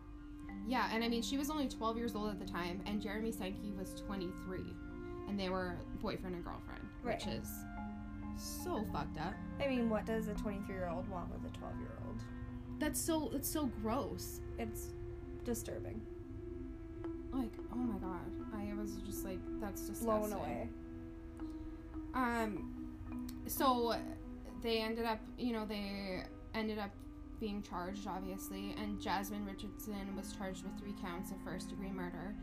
yeah, 0.65 0.89
and 0.93 1.03
I 1.03 1.09
mean 1.09 1.21
she 1.21 1.37
was 1.37 1.49
only 1.49 1.67
12 1.67 1.97
years 1.97 2.15
old 2.15 2.29
at 2.29 2.39
the 2.39 2.45
time, 2.45 2.81
and 2.85 3.01
Jeremy 3.01 3.31
Steinke 3.33 3.75
was 3.77 3.93
23, 4.05 4.59
and 5.27 5.37
they 5.37 5.49
were 5.49 5.77
boyfriend 6.01 6.35
and 6.35 6.45
girlfriend, 6.45 6.83
which 7.03 7.27
is 7.27 7.49
so 8.37 8.85
fucked 8.93 9.17
up. 9.19 9.33
I 9.61 9.67
mean, 9.67 9.89
what 9.89 10.05
does 10.05 10.29
a 10.29 10.33
23 10.33 10.73
year 10.73 10.89
old 10.89 11.09
want 11.09 11.29
with 11.33 11.53
a 11.53 11.57
12 11.57 11.79
year 11.79 11.97
old? 12.07 12.21
That's 12.79 12.99
so 12.99 13.29
that's 13.33 13.49
so 13.49 13.65
gross. 13.81 14.39
It's 14.57 14.93
disturbing. 15.43 16.01
Like, 17.33 17.51
oh 17.73 17.75
my 17.75 17.97
god, 17.99 18.31
I 18.55 18.73
was 18.79 18.95
just 19.05 19.25
like, 19.25 19.39
that's 19.59 19.87
just 19.89 20.03
Blown 20.03 20.31
away. 20.31 20.69
Um, 22.13 22.80
so 23.51 23.95
they 24.61 24.79
ended 24.79 25.05
up, 25.05 25.19
you 25.37 25.53
know, 25.53 25.65
they 25.65 26.23
ended 26.53 26.77
up 26.79 26.91
being 27.39 27.61
charged, 27.63 28.07
obviously, 28.07 28.75
and 28.79 29.01
Jasmine 29.01 29.45
Richardson 29.45 30.15
was 30.15 30.33
charged 30.33 30.63
with 30.63 30.77
three 30.79 30.93
counts 31.01 31.31
of 31.31 31.37
first 31.43 31.69
degree 31.69 31.89
murder. 31.91 32.35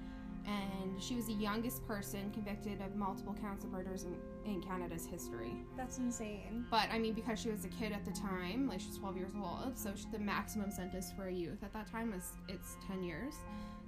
And 0.47 1.01
she 1.03 1.15
was 1.15 1.27
the 1.27 1.35
youngest 1.35 1.87
person 1.87 2.31
convicted 2.33 2.81
of 2.81 2.97
multiple 2.97 3.37
counts 3.39 3.65
of 3.65 3.71
murders 3.71 4.05
in, 4.05 4.17
in 4.51 4.63
Canada's 4.63 5.05
history. 5.05 5.53
That's 5.77 5.99
insane. 5.99 6.65
But 6.71 6.89
I 6.91 6.99
mean, 6.99 7.13
because 7.13 7.39
she 7.39 7.51
was 7.51 7.65
a 7.67 7.69
kid 7.69 7.93
at 7.93 8.05
the 8.07 8.13
time, 8.13 8.67
like 8.67 8.81
she's 8.81 8.97
12 8.97 9.17
years 9.19 9.33
old, 9.37 9.77
so 9.77 9.93
she, 9.95 10.07
the 10.11 10.19
maximum 10.19 10.71
sentence 10.71 11.13
for 11.15 11.27
a 11.29 11.33
youth 11.33 11.63
at 11.63 11.73
that 11.75 11.87
time 11.91 12.13
was 12.13 12.33
it's 12.49 12.77
10 12.87 13.03
years. 13.03 13.35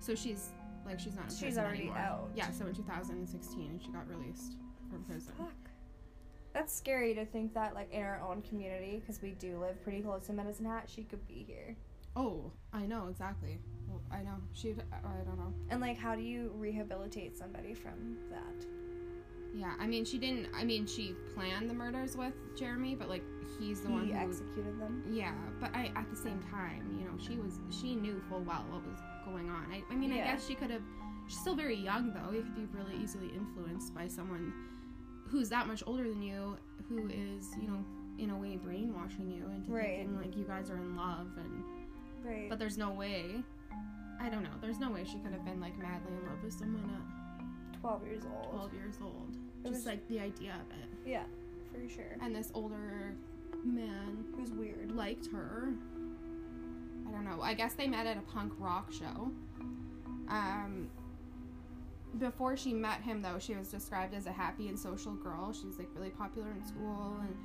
So 0.00 0.14
she's 0.14 0.50
like 0.84 1.00
she's 1.00 1.14
not 1.14 1.24
in 1.24 1.30
She's 1.30 1.40
prison 1.40 1.64
already 1.64 1.80
anymore. 1.82 1.98
out. 1.98 2.30
Yeah, 2.34 2.50
so 2.50 2.66
in 2.66 2.74
2016 2.74 3.80
she 3.82 3.90
got 3.90 4.06
released 4.08 4.56
from 4.90 5.02
prison. 5.04 5.32
Fuck. 5.38 5.69
That's 6.52 6.74
scary 6.74 7.14
to 7.14 7.24
think 7.24 7.54
that, 7.54 7.74
like, 7.74 7.92
in 7.92 8.02
our 8.02 8.20
own 8.20 8.42
community, 8.42 9.00
because 9.00 9.22
we 9.22 9.32
do 9.32 9.58
live 9.58 9.82
pretty 9.82 10.00
close 10.00 10.26
to 10.26 10.32
Medicine 10.32 10.66
Hat, 10.66 10.84
she 10.86 11.04
could 11.04 11.26
be 11.28 11.44
here. 11.46 11.76
Oh, 12.16 12.50
I 12.72 12.86
know 12.86 13.06
exactly. 13.08 13.58
Well, 13.88 14.00
I 14.10 14.22
know 14.22 14.34
she. 14.52 14.72
Uh, 14.72 14.96
I 15.04 15.24
don't 15.24 15.38
know. 15.38 15.52
And, 15.70 15.80
like, 15.80 15.96
how 15.96 16.16
do 16.16 16.22
you 16.22 16.52
rehabilitate 16.56 17.38
somebody 17.38 17.72
from 17.72 18.16
that? 18.30 18.66
Yeah, 19.54 19.74
I 19.80 19.86
mean, 19.86 20.04
she 20.04 20.18
didn't. 20.18 20.48
I 20.54 20.64
mean, 20.64 20.86
she 20.86 21.14
planned 21.34 21.68
the 21.68 21.74
murders 21.74 22.16
with 22.16 22.34
Jeremy, 22.56 22.94
but 22.94 23.08
like 23.08 23.22
he's 23.58 23.80
the 23.80 23.90
one 23.90 24.06
who. 24.08 24.14
executed 24.16 24.80
them. 24.80 25.02
yeah, 25.10 25.34
but 25.60 25.74
I 25.74 25.90
at 25.96 26.08
the 26.08 26.16
same 26.16 26.40
time, 26.50 26.96
you 26.98 27.04
know, 27.04 27.18
she 27.18 27.36
was 27.36 27.58
she 27.70 27.96
knew 27.96 28.22
full 28.28 28.40
well 28.40 28.64
what 28.70 28.86
was 28.86 28.98
going 29.24 29.50
on. 29.50 29.66
I, 29.72 29.82
I 29.92 29.96
mean, 29.96 30.12
I 30.12 30.18
guess 30.18 30.46
she 30.46 30.54
could 30.54 30.70
have. 30.70 30.82
She's 31.26 31.38
still 31.38 31.56
very 31.56 31.76
young 31.76 32.12
though. 32.12 32.32
You 32.32 32.42
could 32.42 32.54
be 32.54 32.66
really 32.76 32.94
easily 33.02 33.28
influenced 33.34 33.94
by 33.94 34.06
someone 34.06 34.52
who's 35.30 35.48
that 35.48 35.66
much 35.66 35.82
older 35.86 36.04
than 36.08 36.22
you, 36.22 36.56
who 36.88 37.08
is 37.08 37.54
you 37.60 37.68
know 37.68 37.84
in 38.18 38.30
a 38.30 38.36
way 38.36 38.56
brainwashing 38.56 39.30
you 39.30 39.46
into 39.54 39.70
Right. 39.72 39.98
thinking 39.98 40.16
like 40.16 40.36
you 40.36 40.44
guys 40.44 40.70
are 40.70 40.76
in 40.76 40.96
love 40.96 41.28
and 41.38 41.62
Right. 42.22 42.50
But 42.50 42.58
there's 42.58 42.76
no 42.76 42.90
way. 42.90 43.42
I 44.20 44.28
don't 44.28 44.42
know. 44.42 44.50
There's 44.60 44.78
no 44.78 44.90
way 44.90 45.04
she 45.04 45.18
could 45.20 45.32
have 45.32 45.42
been 45.44 45.58
like 45.58 45.78
madly 45.78 46.12
in 46.12 46.26
love 46.28 46.42
with 46.44 46.52
someone 46.52 46.84
at 47.72 47.80
12 47.80 48.04
years 48.06 48.24
old. 48.26 48.50
12 48.50 48.74
years 48.74 48.98
old. 49.02 49.30
It 49.64 49.68
Just 49.68 49.72
was- 49.76 49.86
like 49.86 50.06
the 50.08 50.20
idea 50.20 50.52
of 50.54 50.70
it. 50.78 51.08
Yeah, 51.08 51.24
for 51.72 51.88
sure. 51.88 52.18
And 52.20 52.36
this 52.36 52.50
older 52.52 53.14
man 53.64 54.24
who's 54.36 54.52
weird. 54.52 54.92
liked 54.92 55.28
her. 55.32 55.72
I 57.08 57.10
don't 57.10 57.24
know. 57.24 57.40
I 57.40 57.54
guess 57.54 57.72
they 57.74 57.86
met 57.88 58.06
at 58.06 58.18
a 58.18 58.22
punk 58.22 58.52
rock 58.58 58.92
show. 58.92 59.32
Um, 60.28 60.90
before 62.18 62.56
she 62.56 62.72
met 62.72 63.02
him, 63.02 63.22
though, 63.22 63.38
she 63.38 63.54
was 63.54 63.68
described 63.68 64.14
as 64.14 64.26
a 64.26 64.32
happy 64.32 64.68
and 64.68 64.78
social 64.78 65.12
girl. 65.12 65.52
She 65.52 65.66
was 65.66 65.78
like 65.78 65.88
really 65.94 66.10
popular 66.10 66.50
in 66.50 66.64
school, 66.66 67.16
and 67.20 67.36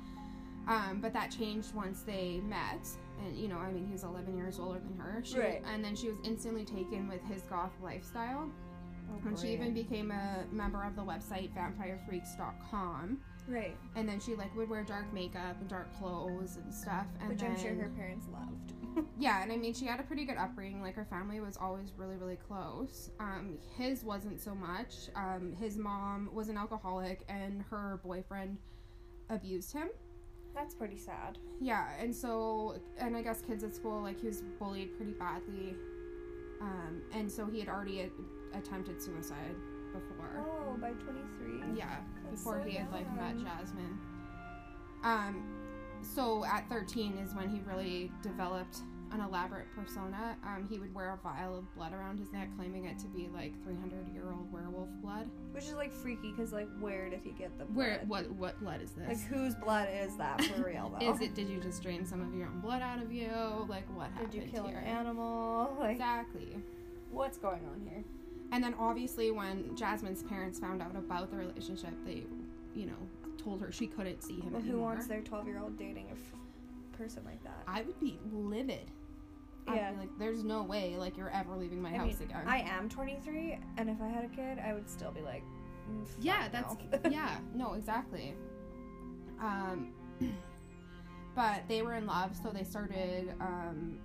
um, 0.68 1.00
but 1.00 1.12
that 1.12 1.30
changed 1.30 1.74
once 1.74 2.02
they 2.02 2.40
met. 2.44 2.86
And 3.24 3.36
you 3.36 3.48
know, 3.48 3.58
I 3.58 3.70
mean, 3.70 3.86
he 3.86 3.92
was 3.92 4.02
11 4.02 4.36
years 4.36 4.58
older 4.58 4.80
than 4.80 4.98
her. 4.98 5.22
She, 5.24 5.38
Right. 5.38 5.62
And 5.72 5.84
then 5.84 5.94
she 5.94 6.08
was 6.08 6.18
instantly 6.24 6.64
taken 6.64 7.08
with 7.08 7.22
his 7.24 7.42
goth 7.42 7.72
lifestyle. 7.82 8.50
Oh, 9.08 9.28
And 9.28 9.38
she 9.38 9.48
even 9.52 9.72
became 9.72 10.10
a 10.10 10.44
member 10.50 10.82
of 10.82 10.96
the 10.96 11.02
website 11.02 11.50
vampirefreaks.com. 11.54 13.18
Right. 13.48 13.76
and 13.94 14.08
then 14.08 14.18
she 14.18 14.34
like 14.34 14.52
would 14.56 14.68
wear 14.68 14.82
dark 14.82 15.12
makeup 15.12 15.56
and 15.60 15.68
dark 15.68 15.96
clothes 15.96 16.56
and 16.56 16.74
stuff. 16.74 17.06
And 17.20 17.28
Which 17.28 17.44
I'm 17.44 17.56
sure 17.56 17.74
her 17.76 17.92
parents 17.96 18.26
loved. 18.32 18.72
yeah, 19.18 19.42
and 19.42 19.52
I 19.52 19.56
mean, 19.56 19.74
she 19.74 19.84
had 19.86 20.00
a 20.00 20.02
pretty 20.02 20.24
good 20.24 20.36
upbringing. 20.36 20.82
Like, 20.82 20.94
her 20.94 21.04
family 21.04 21.40
was 21.40 21.56
always 21.56 21.92
really, 21.96 22.16
really 22.16 22.36
close. 22.36 23.10
Um, 23.20 23.58
his 23.76 24.02
wasn't 24.04 24.40
so 24.40 24.54
much. 24.54 25.08
Um, 25.14 25.54
his 25.58 25.76
mom 25.76 26.30
was 26.32 26.48
an 26.48 26.56
alcoholic, 26.56 27.22
and 27.28 27.62
her 27.70 28.00
boyfriend 28.04 28.58
abused 29.30 29.72
him. 29.72 29.88
That's 30.54 30.74
pretty 30.74 30.96
sad. 30.96 31.38
Yeah, 31.60 31.88
and 32.00 32.14
so, 32.14 32.80
and 32.98 33.16
I 33.16 33.22
guess 33.22 33.42
kids 33.42 33.62
at 33.64 33.74
school, 33.74 34.00
like, 34.02 34.20
he 34.20 34.26
was 34.26 34.42
bullied 34.58 34.96
pretty 34.96 35.12
badly. 35.12 35.74
Um, 36.60 37.02
and 37.12 37.30
so 37.30 37.46
he 37.46 37.60
had 37.60 37.68
already 37.68 38.00
a- 38.00 38.56
attempted 38.56 39.02
suicide 39.02 39.54
before. 39.92 40.30
Oh, 40.38 40.76
by 40.80 40.90
23. 40.92 41.76
Yeah, 41.78 41.96
That's 42.24 42.36
before 42.42 42.62
so 42.62 42.68
he 42.68 42.76
had 42.76 42.90
like 42.90 43.14
met. 43.14 43.36
Jasmine. 43.38 43.98
Um, 45.04 45.42
so 46.02 46.44
at 46.44 46.68
13 46.68 47.18
is 47.18 47.34
when 47.34 47.48
he 47.48 47.60
really 47.66 48.10
developed 48.22 48.78
an 49.12 49.20
elaborate 49.20 49.66
persona. 49.74 50.36
Um, 50.44 50.66
he 50.68 50.78
would 50.80 50.92
wear 50.92 51.12
a 51.12 51.16
vial 51.22 51.56
of 51.58 51.74
blood 51.76 51.92
around 51.92 52.18
his 52.18 52.32
neck, 52.32 52.48
claiming 52.56 52.86
it 52.86 52.98
to 52.98 53.06
be 53.06 53.28
like 53.32 53.52
300 53.62 54.12
year 54.12 54.24
old 54.28 54.50
werewolf 54.52 54.88
blood. 55.00 55.28
Which 55.52 55.64
is 55.64 55.74
like 55.74 55.92
freaky 55.92 56.32
because 56.32 56.52
like 56.52 56.68
where 56.80 57.08
did 57.08 57.20
he 57.22 57.30
get 57.30 57.56
the 57.56 57.64
blood? 57.66 57.76
Where 57.76 58.00
what 58.08 58.30
what 58.32 58.60
blood 58.60 58.82
is 58.82 58.90
this? 58.92 59.06
Like 59.08 59.20
whose 59.28 59.54
blood 59.54 59.88
is 59.92 60.16
that 60.16 60.42
for 60.44 60.62
real 60.64 60.92
though? 61.00 61.12
Is 61.12 61.20
it? 61.20 61.34
Did 61.34 61.48
you 61.48 61.60
just 61.60 61.82
drain 61.82 62.04
some 62.04 62.20
of 62.20 62.34
your 62.34 62.48
own 62.48 62.60
blood 62.60 62.82
out 62.82 63.00
of 63.00 63.12
you? 63.12 63.30
Like 63.68 63.84
what 63.96 64.10
happened 64.10 64.32
Did 64.32 64.42
you 64.42 64.48
kill 64.50 64.66
here? 64.66 64.78
an 64.78 64.84
animal? 64.84 65.76
Like 65.78 65.92
Exactly. 65.92 66.56
what's 67.12 67.38
going 67.38 67.60
on 67.72 67.80
here? 67.88 68.02
And 68.52 68.62
then 68.62 68.74
obviously 68.78 69.30
when 69.30 69.74
Jasmine's 69.76 70.22
parents 70.24 70.58
found 70.58 70.82
out 70.82 70.96
about 70.96 71.30
the 71.30 71.36
relationship, 71.36 71.92
they, 72.04 72.24
you 72.74 72.86
know, 72.86 72.96
told 73.46 73.60
her 73.60 73.70
she 73.70 73.86
couldn't 73.86 74.22
see 74.22 74.40
him 74.40 74.52
Well, 74.52 74.60
who 74.60 74.70
anymore. 74.70 74.88
wants 74.90 75.06
their 75.06 75.20
12 75.20 75.46
year 75.46 75.60
old 75.60 75.78
dating 75.78 76.08
a 76.08 76.12
f- 76.12 76.98
person 76.98 77.22
like 77.24 77.42
that? 77.44 77.62
I 77.68 77.82
would 77.82 77.98
be 78.00 78.18
livid. 78.32 78.90
I'd 79.68 79.76
Yeah. 79.76 79.92
be 79.92 79.98
like, 80.00 80.18
there's 80.18 80.42
no 80.44 80.62
way, 80.64 80.96
like, 80.96 81.16
you're 81.16 81.30
ever 81.30 81.54
leaving 81.56 81.80
my 81.80 81.90
I 81.90 81.96
house 81.98 82.18
mean, 82.18 82.28
again. 82.28 82.42
I 82.46 82.58
am 82.58 82.88
23, 82.88 83.58
and 83.78 83.88
if 83.88 84.00
I 84.02 84.08
had 84.08 84.24
a 84.24 84.28
kid, 84.28 84.58
I 84.58 84.72
would 84.74 84.88
still 84.90 85.12
be 85.12 85.20
like, 85.20 85.42
mm, 85.90 86.06
yeah, 86.20 86.48
that's 86.48 86.74
yeah, 87.10 87.38
no, 87.54 87.74
exactly. 87.74 88.34
Um, 89.40 89.92
but 91.36 91.62
they 91.68 91.82
were 91.82 91.94
in 91.94 92.06
love, 92.06 92.36
so 92.40 92.50
they 92.50 92.64
started 92.64 93.32
um, 93.40 93.98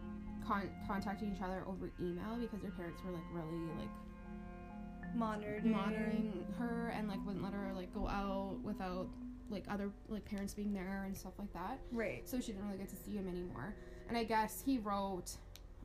con- 0.45 0.69
contacting 0.87 1.33
each 1.35 1.41
other 1.41 1.63
over 1.67 1.89
email 1.99 2.37
because 2.39 2.61
their 2.61 2.71
parents 2.71 3.01
were 3.05 3.11
like 3.11 3.23
really 3.31 3.65
like 3.79 5.15
monitoring. 5.15 5.71
monitoring 5.71 6.45
her 6.57 6.91
and 6.95 7.07
like 7.07 7.23
wouldn't 7.25 7.43
let 7.43 7.53
her 7.53 7.71
like 7.75 7.93
go 7.93 8.07
out 8.07 8.57
without 8.63 9.07
like 9.51 9.65
other 9.69 9.91
like 10.09 10.25
parents 10.25 10.53
being 10.53 10.73
there 10.73 11.03
and 11.05 11.15
stuff 11.15 11.33
like 11.37 11.51
that. 11.53 11.79
Right. 11.91 12.27
so 12.27 12.39
she 12.39 12.51
didn't 12.51 12.65
really 12.65 12.79
get 12.79 12.89
to 12.89 12.95
see 12.95 13.11
him 13.11 13.27
anymore. 13.27 13.75
And 14.09 14.17
I 14.17 14.23
guess 14.23 14.61
he 14.65 14.77
wrote 14.77 15.31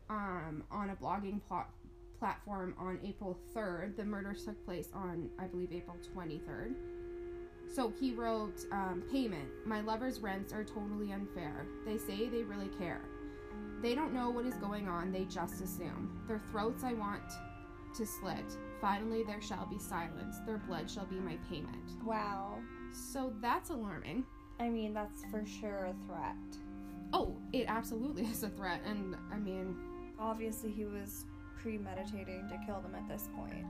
um, 0.08 0.64
on 0.70 0.90
a 0.90 0.96
blogging 0.96 1.40
plot 1.46 1.70
platform 2.18 2.75
on 2.78 2.99
April 3.04 3.38
3rd. 3.54 3.96
The 3.96 4.04
murders 4.04 4.44
took 4.44 4.64
place 4.64 4.88
on, 4.94 5.28
I 5.38 5.46
believe, 5.46 5.73
April 5.73 5.96
23rd. 6.16 6.75
So 7.73 7.92
he 8.00 8.12
wrote 8.14 8.64
um, 8.73 9.02
Payment. 9.12 9.49
My 9.64 9.80
lover's 9.80 10.20
rents 10.20 10.52
are 10.52 10.64
totally 10.64 11.12
unfair. 11.12 11.66
They 11.85 11.99
say 11.99 12.28
they 12.28 12.42
really 12.42 12.70
care. 12.78 13.02
They 13.82 13.94
don't 13.94 14.14
know 14.14 14.30
what 14.30 14.46
is 14.46 14.54
going 14.54 14.88
on, 14.88 15.12
they 15.12 15.25
just 15.25 15.61
assume. 15.61 16.18
Their 16.26 16.40
throats 16.50 16.82
I 16.82 16.94
want 16.94 17.23
to 17.96 18.06
slit. 18.06 18.44
Finally, 18.80 19.25
there 19.25 19.40
shall 19.40 19.66
be 19.66 19.78
silence. 19.78 20.37
Their 20.46 20.58
blood 20.58 20.90
shall 20.90 21.06
be 21.06 21.16
my 21.16 21.37
payment. 21.50 22.02
Wow. 22.04 22.58
So 22.96 23.32
that's 23.40 23.70
alarming. 23.70 24.24
I 24.58 24.68
mean, 24.70 24.94
that's 24.94 25.24
for 25.30 25.44
sure 25.44 25.86
a 25.90 25.94
threat. 26.06 26.36
Oh, 27.12 27.36
it 27.52 27.66
absolutely 27.68 28.24
is 28.32 28.42
a 28.42 28.48
threat, 28.50 28.80
and 28.86 29.14
I 29.32 29.36
mean, 29.36 29.76
Obviously, 30.18 30.70
he 30.72 30.86
was 30.86 31.26
premeditating 31.60 32.49
to 32.49 32.58
kill 32.64 32.80
them 32.80 32.94
at 32.94 33.06
this 33.06 33.28
point. 33.36 33.66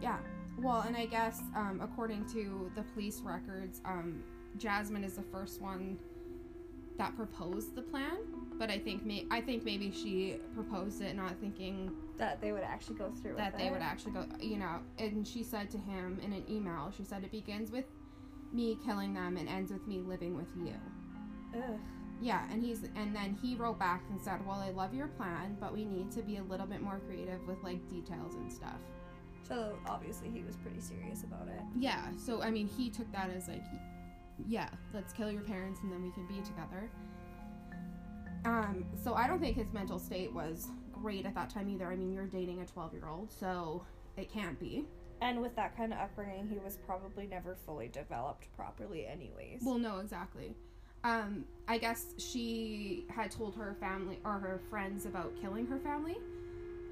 yeah. 0.00 0.18
Well, 0.58 0.82
and 0.86 0.96
I 0.96 1.06
guess 1.06 1.40
um, 1.56 1.80
according 1.82 2.26
to 2.32 2.70
the 2.76 2.82
police 2.94 3.20
records, 3.22 3.80
um, 3.84 4.22
Jasmine 4.56 5.02
is 5.02 5.14
the 5.14 5.22
first 5.22 5.60
one 5.60 5.98
that 6.96 7.16
proposed 7.16 7.74
the 7.74 7.82
plan. 7.82 8.18
But 8.58 8.70
I 8.70 8.78
think 8.78 9.04
may- 9.04 9.26
I 9.32 9.40
think 9.40 9.64
maybe 9.64 9.90
she 9.90 10.38
proposed 10.54 11.00
it 11.02 11.16
not 11.16 11.34
thinking 11.40 11.90
That 12.18 12.40
they 12.40 12.52
would 12.52 12.62
actually 12.62 12.96
go 12.96 13.10
through 13.10 13.34
that 13.36 13.56
they 13.58 13.66
it. 13.68 13.72
would 13.72 13.80
actually 13.82 14.12
go, 14.12 14.26
you 14.40 14.58
know. 14.58 14.78
And 14.98 15.26
she 15.26 15.42
said 15.42 15.70
to 15.70 15.78
him 15.78 16.20
in 16.22 16.32
an 16.32 16.44
email, 16.48 16.92
she 16.96 17.02
said 17.04 17.24
it 17.24 17.32
begins 17.32 17.70
with 17.72 17.86
me 18.52 18.78
killing 18.84 19.14
them 19.14 19.36
and 19.36 19.48
ends 19.48 19.72
with 19.72 19.86
me 19.86 20.00
living 20.00 20.36
with 20.36 20.48
you. 20.56 20.74
Ugh. 21.56 21.78
Yeah, 22.22 22.46
and 22.50 22.62
he's 22.62 22.82
and 22.96 23.16
then 23.16 23.38
he 23.40 23.56
wrote 23.56 23.78
back 23.78 24.02
and 24.10 24.20
said, 24.20 24.46
"Well, 24.46 24.58
I 24.58 24.70
love 24.70 24.92
your 24.92 25.08
plan, 25.08 25.56
but 25.58 25.72
we 25.72 25.84
need 25.84 26.10
to 26.12 26.22
be 26.22 26.36
a 26.36 26.42
little 26.42 26.66
bit 26.66 26.82
more 26.82 27.00
creative 27.06 27.46
with 27.46 27.62
like 27.62 27.88
details 27.88 28.34
and 28.34 28.52
stuff." 28.52 28.78
So 29.48 29.78
obviously, 29.88 30.30
he 30.30 30.42
was 30.42 30.56
pretty 30.56 30.80
serious 30.80 31.24
about 31.24 31.48
it. 31.48 31.62
Yeah, 31.76 32.06
so 32.18 32.42
I 32.42 32.50
mean, 32.50 32.68
he 32.68 32.90
took 32.90 33.10
that 33.12 33.30
as 33.30 33.48
like, 33.48 33.64
yeah, 34.46 34.68
let's 34.92 35.12
kill 35.12 35.30
your 35.30 35.42
parents 35.42 35.80
and 35.82 35.90
then 35.90 36.02
we 36.02 36.10
can 36.10 36.26
be 36.26 36.40
together. 36.42 36.90
Um, 38.44 38.84
so 39.02 39.14
I 39.14 39.26
don't 39.26 39.40
think 39.40 39.56
his 39.56 39.72
mental 39.72 39.98
state 39.98 40.32
was 40.32 40.68
great 40.92 41.26
at 41.26 41.34
that 41.34 41.50
time 41.50 41.68
either. 41.68 41.90
I 41.90 41.96
mean, 41.96 42.12
you're 42.12 42.26
dating 42.26 42.60
a 42.60 42.66
12 42.66 42.92
year 42.92 43.08
old, 43.08 43.32
so 43.32 43.84
it 44.16 44.30
can't 44.30 44.58
be. 44.60 44.84
And 45.20 45.40
with 45.42 45.54
that 45.56 45.76
kind 45.76 45.92
of 45.92 45.98
upbringing, 45.98 46.48
he 46.48 46.58
was 46.58 46.76
probably 46.86 47.26
never 47.26 47.54
fully 47.54 47.88
developed 47.88 48.48
properly, 48.56 49.06
anyways. 49.06 49.60
Well, 49.62 49.78
no, 49.78 49.98
exactly. 49.98 50.54
Um, 51.04 51.44
I 51.68 51.78
guess 51.78 52.14
she 52.18 53.04
had 53.08 53.30
told 53.30 53.54
her 53.56 53.76
family 53.80 54.18
or 54.24 54.32
her 54.38 54.60
friends 54.70 55.06
about 55.06 55.32
killing 55.40 55.66
her 55.66 55.78
family. 55.78 56.16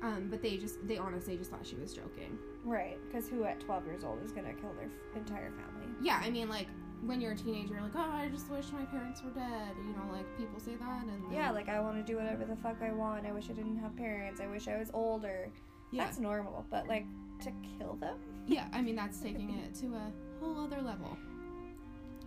Um, 0.03 0.29
but 0.31 0.43
they 0.43 0.57
just, 0.59 0.87
they 0.87 0.97
honestly 0.97 1.37
just 1.37 1.51
thought 1.51 1.67
she 1.67 1.75
was 1.77 1.93
joking. 1.93 2.38
right, 2.64 2.99
because 3.07 3.29
who 3.29 3.45
at 3.45 3.59
12 3.61 3.85
years 3.87 4.05
old 4.05 4.23
is 4.25 4.31
gonna 4.31 4.55
kill 4.55 4.73
their 4.75 4.85
f- 4.87 5.17
entire 5.17 5.51
family? 5.51 5.88
Yeah, 6.01 6.21
I 6.23 6.31
mean, 6.31 6.49
like, 6.49 6.69
when 7.05 7.21
you're 7.21 7.33
a 7.33 7.37
teenager, 7.37 7.75
you're 7.75 7.83
like, 7.83 7.97
oh, 7.97 8.01
I 8.12 8.29
just 8.29 8.49
wish 8.51 8.67
my 8.73 8.85
parents 8.85 9.23
were 9.25 9.31
dead. 9.31 9.71
You 9.87 9.93
know, 9.95 10.12
like, 10.12 10.25
people 10.38 10.61
say 10.61 10.77
that. 10.77 11.03
And 11.03 11.09
then, 11.11 11.33
Yeah, 11.33 11.51
like 11.51 11.69
I 11.69 11.81
want 11.81 11.97
to 11.97 12.03
do 12.05 12.17
whatever 12.19 12.45
the 12.45 12.57
fuck 12.57 12.77
I 12.83 12.93
want. 12.93 13.27
I 13.27 13.33
wish 13.33 13.47
I 13.51 13.55
didn't 13.55 13.79
have 13.79 13.97
parents. 13.97 14.41
I 14.41 14.47
wish 14.47 14.69
I 14.69 14.77
was 14.79 14.91
older. 14.95 15.49
yeah. 15.91 16.05
That's 16.05 16.19
normal, 16.19 16.64
but 16.71 16.87
like 16.87 17.07
to 17.42 17.53
kill 17.79 17.94
them? 17.96 18.16
Yeah, 18.46 18.66
I 18.72 18.81
mean, 18.83 18.96
that's 18.96 19.18
taking 19.20 19.51
it 19.59 19.74
to 19.77 19.87
a 19.94 20.12
whole 20.40 20.59
other 20.64 20.81
level. 20.83 21.16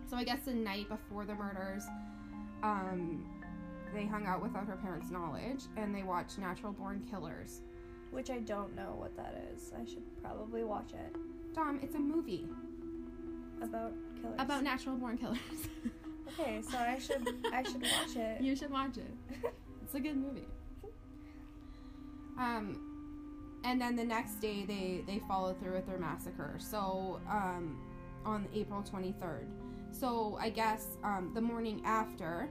So 0.08 0.16
I 0.16 0.24
guess 0.24 0.40
the 0.44 0.52
night 0.54 0.88
before 0.88 1.24
the 1.24 1.34
murders, 1.34 1.84
um, 2.62 3.24
they 3.94 4.06
hung 4.06 4.26
out 4.26 4.42
without 4.42 4.66
her 4.66 4.76
parents' 4.76 5.10
knowledge 5.10 5.64
and 5.76 5.94
they 5.94 6.02
watched 6.02 6.38
Natural 6.38 6.72
Born 6.72 7.02
Killers. 7.10 7.60
Which 8.10 8.30
I 8.30 8.38
don't 8.40 8.74
know 8.76 8.94
what 8.98 9.16
that 9.16 9.42
is. 9.54 9.72
I 9.78 9.84
should 9.86 10.02
probably 10.22 10.64
watch 10.64 10.92
it. 10.92 11.16
Dom, 11.54 11.80
it's 11.82 11.94
a 11.94 11.98
movie 11.98 12.46
About 13.62 13.92
killers. 14.20 14.36
about 14.38 14.62
natural 14.62 14.96
born 14.96 15.16
killers. 15.18 15.38
Okay, 16.40 16.62
so 16.62 16.78
I 16.78 16.98
should 16.98 17.26
I 17.52 17.62
should 17.62 17.82
watch 17.82 18.16
it. 18.16 18.40
you 18.40 18.56
should 18.56 18.70
watch 18.70 18.96
it. 18.96 19.12
It's 19.82 19.94
a 19.94 20.00
good 20.00 20.16
movie. 20.16 20.46
Um, 22.38 22.91
and 23.64 23.80
then 23.80 23.96
the 23.96 24.04
next 24.04 24.40
day 24.40 24.64
they 24.64 25.02
they 25.06 25.20
followed 25.28 25.58
through 25.60 25.74
with 25.74 25.86
their 25.86 25.98
massacre. 25.98 26.54
So 26.58 27.20
um, 27.28 27.78
on 28.24 28.48
April 28.54 28.82
twenty 28.82 29.14
third. 29.20 29.46
So 29.90 30.38
I 30.40 30.48
guess 30.50 30.96
um, 31.04 31.32
the 31.34 31.40
morning 31.40 31.82
after, 31.84 32.48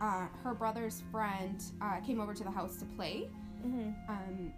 uh, 0.00 0.26
her 0.44 0.54
brother's 0.54 1.02
friend 1.10 1.62
uh, 1.80 2.00
came 2.00 2.20
over 2.20 2.34
to 2.34 2.44
the 2.44 2.50
house 2.50 2.76
to 2.76 2.84
play. 2.84 3.28
hmm 3.62 3.90
Um, 4.08 4.52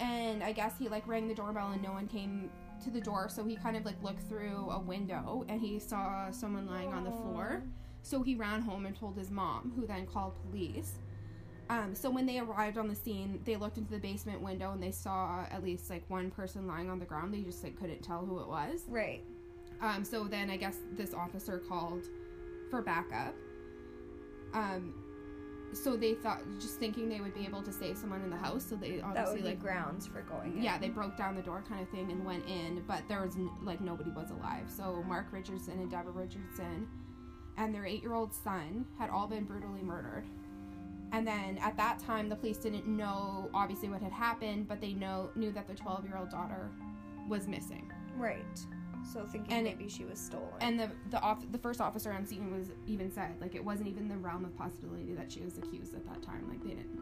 and 0.00 0.42
I 0.42 0.52
guess 0.52 0.78
he 0.78 0.88
like 0.88 1.06
rang 1.06 1.28
the 1.28 1.34
doorbell 1.34 1.72
and 1.72 1.82
no 1.82 1.92
one 1.92 2.08
came 2.08 2.50
to 2.82 2.90
the 2.90 3.00
door. 3.00 3.28
So 3.28 3.44
he 3.44 3.56
kind 3.56 3.76
of 3.76 3.84
like 3.84 4.02
looked 4.02 4.22
through 4.22 4.70
a 4.70 4.80
window 4.80 5.44
and 5.48 5.60
he 5.60 5.78
saw 5.78 6.30
someone 6.30 6.66
lying 6.66 6.94
on 6.94 7.04
the 7.04 7.10
floor. 7.10 7.62
So 8.02 8.22
he 8.22 8.34
ran 8.34 8.62
home 8.62 8.86
and 8.86 8.96
told 8.96 9.18
his 9.18 9.30
mom, 9.30 9.72
who 9.76 9.86
then 9.86 10.06
called 10.06 10.32
police. 10.48 10.92
Um, 11.70 11.94
so 11.94 12.10
when 12.10 12.26
they 12.26 12.40
arrived 12.40 12.78
on 12.78 12.88
the 12.88 12.96
scene, 12.96 13.40
they 13.44 13.54
looked 13.54 13.78
into 13.78 13.92
the 13.92 14.00
basement 14.00 14.40
window 14.40 14.72
and 14.72 14.82
they 14.82 14.90
saw 14.90 15.46
at 15.50 15.62
least 15.62 15.88
like 15.88 16.02
one 16.08 16.28
person 16.30 16.66
lying 16.66 16.90
on 16.90 16.98
the 16.98 17.04
ground. 17.04 17.32
They 17.32 17.42
just 17.42 17.62
like 17.62 17.78
couldn't 17.78 18.02
tell 18.02 18.26
who 18.26 18.40
it 18.40 18.48
was. 18.48 18.82
Right. 18.88 19.22
Um, 19.80 20.04
so 20.04 20.24
then 20.24 20.50
I 20.50 20.56
guess 20.56 20.78
this 20.96 21.14
officer 21.14 21.58
called 21.68 22.02
for 22.70 22.82
backup. 22.82 23.34
Um, 24.52 24.94
so 25.72 25.96
they 25.96 26.14
thought, 26.14 26.40
just 26.58 26.80
thinking 26.80 27.08
they 27.08 27.20
would 27.20 27.34
be 27.34 27.46
able 27.46 27.62
to 27.62 27.72
save 27.72 27.96
someone 27.96 28.22
in 28.22 28.30
the 28.30 28.36
house. 28.36 28.66
So 28.68 28.74
they 28.74 29.00
obviously 29.00 29.42
like 29.42 29.60
grounds 29.60 30.08
for 30.08 30.22
going 30.22 30.56
in. 30.56 30.62
yeah, 30.64 30.76
they 30.76 30.88
broke 30.88 31.16
down 31.16 31.36
the 31.36 31.42
door 31.42 31.62
kind 31.68 31.80
of 31.80 31.88
thing 31.90 32.10
and 32.10 32.24
went 32.24 32.44
in, 32.48 32.82
but 32.88 33.02
there 33.08 33.22
was 33.22 33.36
n- 33.36 33.48
like 33.62 33.80
nobody 33.80 34.10
was 34.10 34.30
alive. 34.32 34.64
So 34.66 35.04
Mark 35.06 35.26
Richardson 35.30 35.78
and 35.78 35.88
Deborah 35.88 36.10
Richardson 36.12 36.88
and 37.56 37.72
their 37.72 37.86
eight 37.86 38.02
year 38.02 38.14
old 38.14 38.34
son 38.34 38.84
had 38.98 39.08
all 39.10 39.28
been 39.28 39.44
brutally 39.44 39.82
murdered. 39.82 40.24
And 41.12 41.26
then 41.26 41.58
at 41.58 41.76
that 41.76 41.98
time, 41.98 42.28
the 42.28 42.36
police 42.36 42.58
didn't 42.58 42.86
know 42.86 43.50
obviously 43.52 43.88
what 43.88 44.00
had 44.00 44.12
happened, 44.12 44.68
but 44.68 44.80
they 44.80 44.92
know 44.92 45.30
knew 45.34 45.50
that 45.52 45.66
the 45.66 45.74
12 45.74 46.04
year 46.06 46.16
old 46.16 46.30
daughter 46.30 46.70
was 47.28 47.48
missing. 47.48 47.90
Right. 48.16 48.60
So 49.12 49.24
thinking 49.24 49.52
And 49.52 49.66
it- 49.66 49.76
maybe 49.78 49.88
she 49.90 50.04
was 50.04 50.18
stolen. 50.18 50.48
And 50.60 50.78
the 50.78 50.90
the 51.10 51.20
off, 51.20 51.44
the 51.50 51.58
first 51.58 51.80
officer 51.80 52.12
on 52.12 52.26
scene 52.26 52.50
was 52.52 52.68
even 52.86 53.10
said 53.10 53.34
like 53.40 53.54
it 53.54 53.64
wasn't 53.64 53.88
even 53.88 54.08
the 54.08 54.16
realm 54.16 54.44
of 54.44 54.56
possibility 54.56 55.12
that 55.14 55.32
she 55.32 55.40
was 55.40 55.58
accused 55.58 55.94
at 55.94 56.04
that 56.06 56.22
time. 56.22 56.46
Like 56.48 56.62
they 56.62 56.70
didn't 56.70 57.00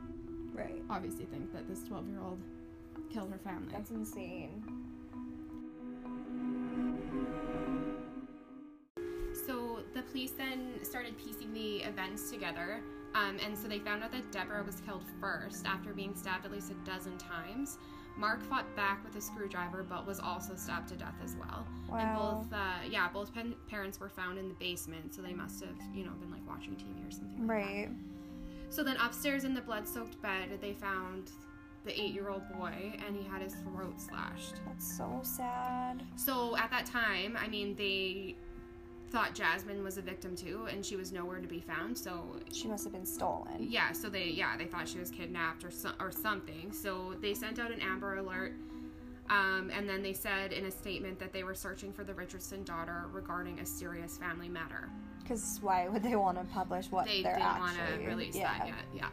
right. 0.55 0.83
obviously 0.89 1.27
think 1.27 1.53
that 1.53 1.69
this 1.69 1.85
12 1.85 2.09
year 2.09 2.21
old 2.21 2.41
killed 3.11 3.31
her 3.31 3.39
family. 3.39 3.73
That's 3.73 3.91
insane. 3.91 4.63
So 9.47 9.81
the 9.95 10.03
police 10.03 10.33
then 10.33 10.83
started 10.83 11.17
piecing 11.19 11.53
the 11.53 11.79
events 11.83 12.31
together. 12.31 12.81
Um, 13.15 13.39
and 13.45 13.57
so 13.57 13.69
they 13.69 13.79
found 13.79 14.05
out 14.05 14.13
that 14.13 14.31
Deborah 14.31 14.63
was 14.63 14.81
killed 14.87 15.03
first 15.21 15.67
after 15.67 15.93
being 15.93 16.15
stabbed 16.15 16.45
at 16.45 16.53
least 16.53 16.71
a 16.71 16.89
dozen 16.89 17.17
times. 17.19 17.79
Mark 18.17 18.43
fought 18.43 18.65
back 18.75 19.03
with 19.05 19.15
a 19.17 19.21
screwdriver 19.21 19.85
but 19.89 20.05
was 20.07 20.19
also 20.19 20.57
stabbed 20.57 20.89
to 20.89 20.97
death 20.97 21.15
as 21.23 21.37
well. 21.37 21.67
Wow. 21.89 21.99
And 21.99 22.19
both, 22.51 22.59
uh, 22.59 22.89
yeah, 22.91 23.09
both 23.09 23.33
pen- 23.33 23.55
parents 23.69 24.01
were 24.01 24.09
found 24.09 24.39
in 24.39 24.49
the 24.49 24.55
basement, 24.55 25.15
so 25.15 25.23
they 25.23 25.33
must 25.33 25.61
have, 25.61 25.77
you 25.95 26.05
know, 26.05 26.13
been 26.21 26.31
like 26.31 26.47
watching 26.47 26.75
TV 26.75 27.07
or 27.07 27.11
something. 27.11 27.47
Like 27.47 27.59
that. 27.59 27.65
Right. 27.65 27.89
So 28.71 28.83
then 28.83 28.97
upstairs 28.97 29.45
in 29.45 29.55
the 29.55 29.61
blood 29.61 29.87
soaked 29.89 30.21
bed, 30.21 30.59
they 30.61 30.73
found 30.75 31.31
the 31.85 31.99
eight 31.99 32.13
year 32.13 32.29
old 32.29 32.43
boy 32.59 32.93
and 33.07 33.17
he 33.17 33.27
had 33.27 33.41
his 33.41 33.55
throat 33.55 34.01
slashed. 34.01 34.57
That's 34.67 34.97
so 34.97 35.21
sad. 35.23 36.03
So 36.17 36.57
at 36.57 36.71
that 36.71 36.87
time, 36.87 37.39
I 37.41 37.49
mean, 37.49 37.75
they 37.77 38.37
thought 39.11 39.35
Jasmine 39.35 39.83
was 39.83 39.99
a 39.99 40.03
victim 40.03 40.37
too, 40.37 40.67
and 40.71 40.85
she 40.85 40.97
was 40.97 41.13
nowhere 41.13 41.41
to 41.41 41.49
be 41.49 41.61
found. 41.61 41.97
So 41.97 42.25
She 42.53 42.69
must 42.69 42.85
have 42.85 42.93
been 42.93 43.07
stolen. 43.07 43.67
yeah, 43.69 43.93
so 43.93 44.09
they 44.09 44.27
yeah 44.27 44.57
they 44.57 44.67
thought 44.67 44.89
she 44.89 44.99
was 44.99 45.11
kidnapped 45.11 45.65
or 45.65 45.71
so, 45.71 45.91
or 46.01 46.11
something. 46.11 46.73
So 46.73 47.15
they 47.21 47.35
sent 47.35 47.59
out 47.59 47.71
an 47.73 47.81
Amber 47.81 48.19
Alert, 48.19 48.53
um, 49.31 49.71
and 49.75 49.89
then 49.89 50.03
they 50.03 50.13
said 50.13 50.53
in 50.53 50.67
a 50.67 50.71
statement 50.71 51.19
that 51.19 51.33
they 51.33 51.45
were 51.45 51.55
searching 51.55 51.93
for 51.93 52.05
the 52.05 52.15
Richardson 52.15 52.65
daughter 52.65 53.05
regarding 53.13 53.61
a 53.61 53.67
serious 53.67 54.17
family 54.19 54.49
matter. 54.49 54.89
Because 55.23 55.59
why 55.63 55.89
would 55.89 56.03
they 56.03 56.17
want 56.17 56.39
to 56.39 56.45
publish 56.55 56.91
what 56.91 57.07
they 57.07 57.23
they're 57.23 57.37
didn't 57.37 57.59
want 57.59 57.77
to 57.77 58.07
release 58.07 58.35
yeah. 58.37 58.59
that 58.59 58.67
yet. 58.67 58.85
Yeah, 58.95 59.09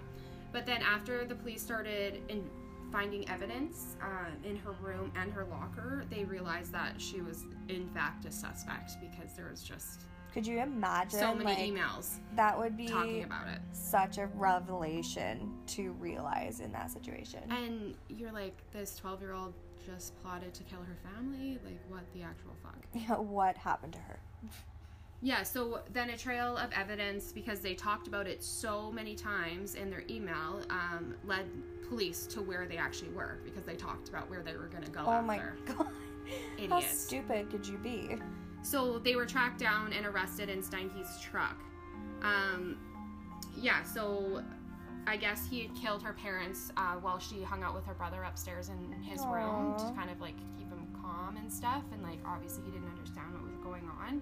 but 0.51 0.65
then 0.65 0.81
after 0.81 1.25
the 1.25 1.35
police 1.35 1.61
started 1.61 2.21
in 2.29 2.49
finding 2.95 3.27
evidence 3.27 3.97
uh, 4.01 4.29
in 4.47 4.55
her 4.55 4.71
room 4.81 5.11
and 5.17 5.29
her 5.33 5.45
locker, 5.51 6.05
they 6.09 6.23
realized 6.23 6.71
that 6.71 6.93
she 6.97 7.19
was 7.19 7.43
in 7.67 7.89
fact 7.89 8.23
a 8.23 8.31
suspect 8.31 8.91
because 9.01 9.33
there 9.35 9.49
was 9.51 9.61
just 9.61 10.03
Could 10.33 10.47
you 10.47 10.61
imagine? 10.61 11.19
so 11.19 11.35
many 11.35 11.43
like, 11.43 11.57
emails 11.57 12.19
That 12.37 12.57
would 12.57 12.77
be 12.77 12.87
talking 12.87 13.25
about 13.25 13.49
it. 13.49 13.59
such 13.73 14.17
a 14.17 14.27
revelation 14.27 15.51
to 15.67 15.91
realize 15.91 16.61
in 16.61 16.71
that 16.71 16.89
situation. 16.89 17.41
And 17.49 17.95
you're 18.07 18.31
like, 18.31 18.57
this 18.71 18.95
12 18.95 19.19
year 19.19 19.33
old 19.33 19.53
just 19.85 20.17
plotted 20.21 20.53
to 20.53 20.63
kill 20.63 20.79
her 20.79 20.97
family? 21.03 21.59
Like, 21.65 21.79
what 21.89 22.03
the 22.13 22.21
actual 22.21 22.55
fuck? 22.63 23.19
what 23.19 23.57
happened 23.57 23.91
to 23.91 23.99
her? 23.99 24.19
Yeah, 25.25 25.41
so 25.41 25.79
then 25.91 26.11
a 26.11 26.17
trail 26.17 26.55
of 26.55 26.71
evidence, 26.71 27.31
because 27.31 27.59
they 27.59 27.73
talked 27.73 28.07
about 28.07 28.27
it 28.27 28.43
so 28.43 28.91
many 28.91 29.15
times 29.15 29.73
in 29.73 29.89
their 29.89 30.03
email, 30.07 30.61
um, 30.69 31.15
led 31.25 31.47
police 31.89 32.27
to 32.27 32.43
where 32.43 32.67
they 32.67 32.77
actually 32.77 33.09
were 33.09 33.39
because 33.43 33.63
they 33.63 33.73
talked 33.75 34.07
about 34.07 34.29
where 34.29 34.43
they 34.43 34.55
were 34.55 34.67
going 34.67 34.83
to 34.83 34.91
go 34.91 35.01
Oh 35.07 35.13
after. 35.13 35.25
my 35.25 35.39
god. 35.65 35.87
How 36.69 36.79
stupid 36.79 37.49
could 37.49 37.67
you 37.67 37.79
be? 37.79 38.17
So 38.61 38.99
they 38.99 39.15
were 39.15 39.25
tracked 39.25 39.59
down 39.59 39.93
and 39.93 40.05
arrested 40.05 40.47
in 40.47 40.61
Steinke's 40.61 41.19
truck. 41.19 41.57
Um, 42.21 42.77
yeah, 43.57 43.81
so 43.81 44.43
I 45.07 45.17
guess 45.17 45.47
he 45.49 45.61
had 45.61 45.75
killed 45.75 46.03
her 46.03 46.13
parents 46.13 46.71
uh, 46.77 46.97
while 47.01 47.17
she 47.17 47.41
hung 47.41 47.63
out 47.63 47.73
with 47.73 47.85
her 47.87 47.95
brother 47.95 48.21
upstairs 48.21 48.69
in 48.69 49.01
his 49.01 49.21
room 49.25 49.73
to 49.79 49.91
kind 49.95 50.11
of 50.11 50.21
like 50.21 50.37
keep 50.55 50.69
him 50.69 50.85
calm 51.01 51.37
and 51.37 51.51
stuff. 51.51 51.83
And 51.93 52.03
like 52.03 52.19
obviously 52.27 52.63
he 52.65 52.69
didn't 52.69 52.89
understand 52.89 53.33
what 53.33 53.43
was 53.43 53.57
going 53.63 53.89
on. 53.99 54.21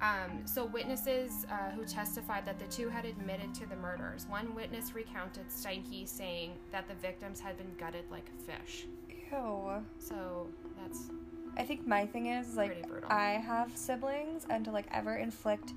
Um, 0.00 0.46
so 0.46 0.64
witnesses 0.64 1.44
uh, 1.50 1.70
who 1.70 1.84
testified 1.84 2.46
that 2.46 2.58
the 2.58 2.66
two 2.66 2.88
had 2.88 3.04
admitted 3.04 3.54
to 3.56 3.66
the 3.66 3.76
murders. 3.76 4.26
One 4.28 4.54
witness 4.54 4.94
recounted 4.94 5.48
Steinke 5.48 6.06
saying 6.06 6.52
that 6.72 6.86
the 6.88 6.94
victims 6.94 7.40
had 7.40 7.56
been 7.58 7.72
gutted 7.78 8.04
like 8.10 8.28
fish. 8.46 8.86
Ew. 9.32 9.84
So 9.98 10.46
that's 10.80 11.10
I 11.56 11.64
think 11.64 11.86
my 11.86 12.06
thing 12.06 12.26
is 12.26 12.56
like 12.56 12.84
I 13.08 13.30
have 13.32 13.76
siblings 13.76 14.46
and 14.48 14.64
to 14.66 14.70
like 14.70 14.86
ever 14.92 15.16
inflict 15.16 15.72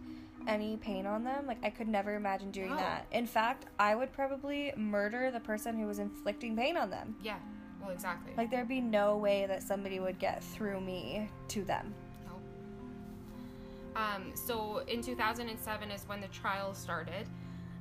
any 0.48 0.78
pain 0.78 1.06
on 1.06 1.24
them, 1.24 1.46
like 1.48 1.58
I 1.64 1.70
could 1.70 1.88
never 1.88 2.16
imagine 2.16 2.52
doing 2.52 2.70
No. 2.70 2.78
that. 2.78 3.06
In 3.12 3.26
fact, 3.28 3.66
I 3.80 3.96
would 3.96 4.12
probably 4.12 4.74
murder 4.76 5.32
the 5.32 5.40
person 5.40 5.78
who 5.78 5.86
was 5.88 6.00
inflicting 6.00 6.56
pain 6.56 6.78
on 6.78 6.90
them. 6.90 7.16
yeah. 7.24 7.38
Well, 7.82 7.90
exactly. 7.90 8.32
Like 8.38 8.52
there'd 8.52 8.68
be 8.68 8.80
no 8.80 9.18
way 9.18 9.48
that 9.48 9.64
somebody 9.64 10.00
would 10.00 10.20
get 10.20 10.44
through 10.44 10.82
me 10.82 11.28
to 11.48 11.64
them. 11.64 11.96
Um, 13.96 14.32
so 14.36 14.80
in 14.88 15.02
2007 15.02 15.92
is 15.92 16.08
when 16.08 16.22
the 16.22 16.28
trial 16.28 16.74
started. 16.74 17.28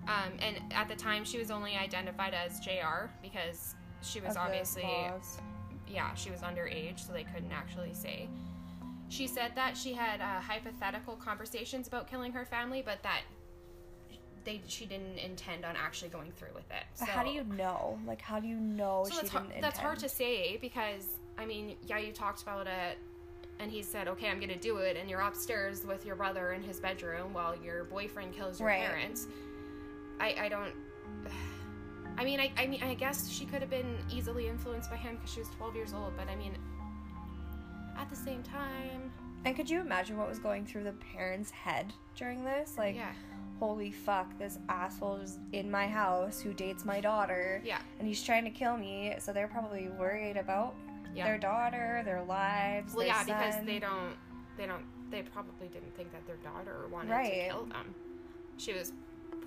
Um, 0.08 0.32
and 0.40 0.60
at 0.72 0.88
the 0.88 0.96
time, 0.96 1.24
she 1.24 1.38
was 1.38 1.50
only 1.50 1.76
identified 1.76 2.34
as 2.34 2.58
JR 2.60 3.10
because 3.22 3.74
she 4.02 4.20
was 4.20 4.36
obviously, 4.36 4.82
laws. 4.82 5.38
yeah, 5.86 6.14
she 6.14 6.30
was 6.30 6.40
underage, 6.40 7.06
so 7.06 7.12
they 7.12 7.24
couldn't 7.24 7.52
actually 7.52 7.94
say. 7.94 8.28
She 9.08 9.26
said 9.26 9.52
that 9.56 9.76
she 9.76 9.92
had 9.92 10.20
uh, 10.20 10.40
hypothetical 10.40 11.16
conversations 11.16 11.86
about 11.86 12.08
killing 12.08 12.32
her 12.32 12.44
family, 12.44 12.82
but 12.84 13.02
that 13.02 13.22
they 14.44 14.62
she 14.66 14.86
didn't 14.86 15.18
intend 15.18 15.64
on 15.64 15.76
actually 15.76 16.08
going 16.08 16.32
through 16.32 16.54
with 16.54 16.70
it. 16.70 16.84
But 16.98 17.08
how 17.08 17.22
do 17.22 17.30
you 17.30 17.44
know? 17.44 17.98
Like 18.06 18.22
how 18.22 18.40
do 18.40 18.48
you 18.48 18.56
know 18.56 19.04
so 19.04 19.10
she 19.10 19.16
that's, 19.16 19.32
didn't 19.32 19.60
that's 19.60 19.78
hard 19.78 19.98
to 19.98 20.08
say 20.08 20.56
because 20.60 21.06
I 21.38 21.46
mean, 21.46 21.76
yeah, 21.86 21.98
you 21.98 22.12
talked 22.12 22.42
about 22.42 22.66
it, 22.66 22.98
and 23.60 23.70
he 23.70 23.82
said, 23.82 24.08
"Okay, 24.08 24.28
I'm 24.28 24.40
gonna 24.40 24.56
do 24.56 24.78
it," 24.78 24.96
and 24.96 25.08
you're 25.10 25.20
upstairs 25.20 25.84
with 25.84 26.04
your 26.06 26.16
brother 26.16 26.52
in 26.52 26.62
his 26.62 26.80
bedroom 26.80 27.32
while 27.32 27.54
your 27.62 27.84
boyfriend 27.84 28.32
kills 28.32 28.58
your 28.58 28.68
Right. 28.68 28.80
parents. 28.86 29.26
I 30.18 30.34
I 30.38 30.48
don't. 30.48 30.74
I 32.18 32.24
mean, 32.24 32.40
I, 32.40 32.52
I 32.58 32.66
mean, 32.66 32.82
I 32.82 32.94
guess 32.94 33.30
she 33.30 33.46
could 33.46 33.60
have 33.62 33.70
been 33.70 33.96
easily 34.12 34.48
influenced 34.48 34.90
by 34.90 34.96
him 34.96 35.14
because 35.16 35.32
she 35.32 35.40
was 35.40 35.48
12 35.56 35.74
years 35.76 35.94
old. 35.94 36.12
But 36.18 36.28
I 36.28 36.36
mean, 36.36 36.54
at 37.96 38.10
the 38.10 38.16
same 38.16 38.42
time, 38.42 39.10
And 39.46 39.56
could 39.56 39.70
you 39.70 39.80
imagine 39.80 40.18
what 40.18 40.28
was 40.28 40.38
going 40.38 40.66
through 40.66 40.84
the 40.84 40.92
parents' 41.14 41.50
head 41.50 41.94
during 42.16 42.44
this? 42.44 42.76
Like, 42.76 42.94
yeah, 42.96 43.12
holy 43.58 43.90
fuck, 43.90 44.36
this 44.38 44.58
asshole 44.68 45.16
is 45.16 45.38
in 45.52 45.70
my 45.70 45.86
house 45.88 46.40
who 46.42 46.52
dates 46.52 46.84
my 46.84 47.00
daughter. 47.00 47.62
yeah, 47.64 47.80
and 47.98 48.06
he's 48.06 48.22
trying 48.22 48.44
to 48.44 48.50
kill 48.50 48.76
me. 48.76 49.14
So 49.18 49.32
they're 49.32 49.48
probably 49.48 49.88
worried 49.88 50.36
about 50.36 50.74
yeah. 51.14 51.24
their 51.24 51.38
daughter, 51.38 52.02
their 52.04 52.22
lives. 52.22 52.94
well, 52.94 53.04
their 53.06 53.14
yeah, 53.14 53.24
because 53.24 53.54
they 53.66 53.78
don't, 53.78 54.14
they 54.56 54.66
don't, 54.66 54.84
they 55.10 55.22
probably 55.22 55.68
didn't 55.68 55.94
think 55.96 56.12
that 56.12 56.26
their 56.26 56.36
daughter 56.36 56.86
wanted 56.90 57.10
Right. 57.10 57.32
to 57.32 57.48
kill 57.48 57.64
them. 57.66 57.94
She 58.56 58.72
was 58.72 58.92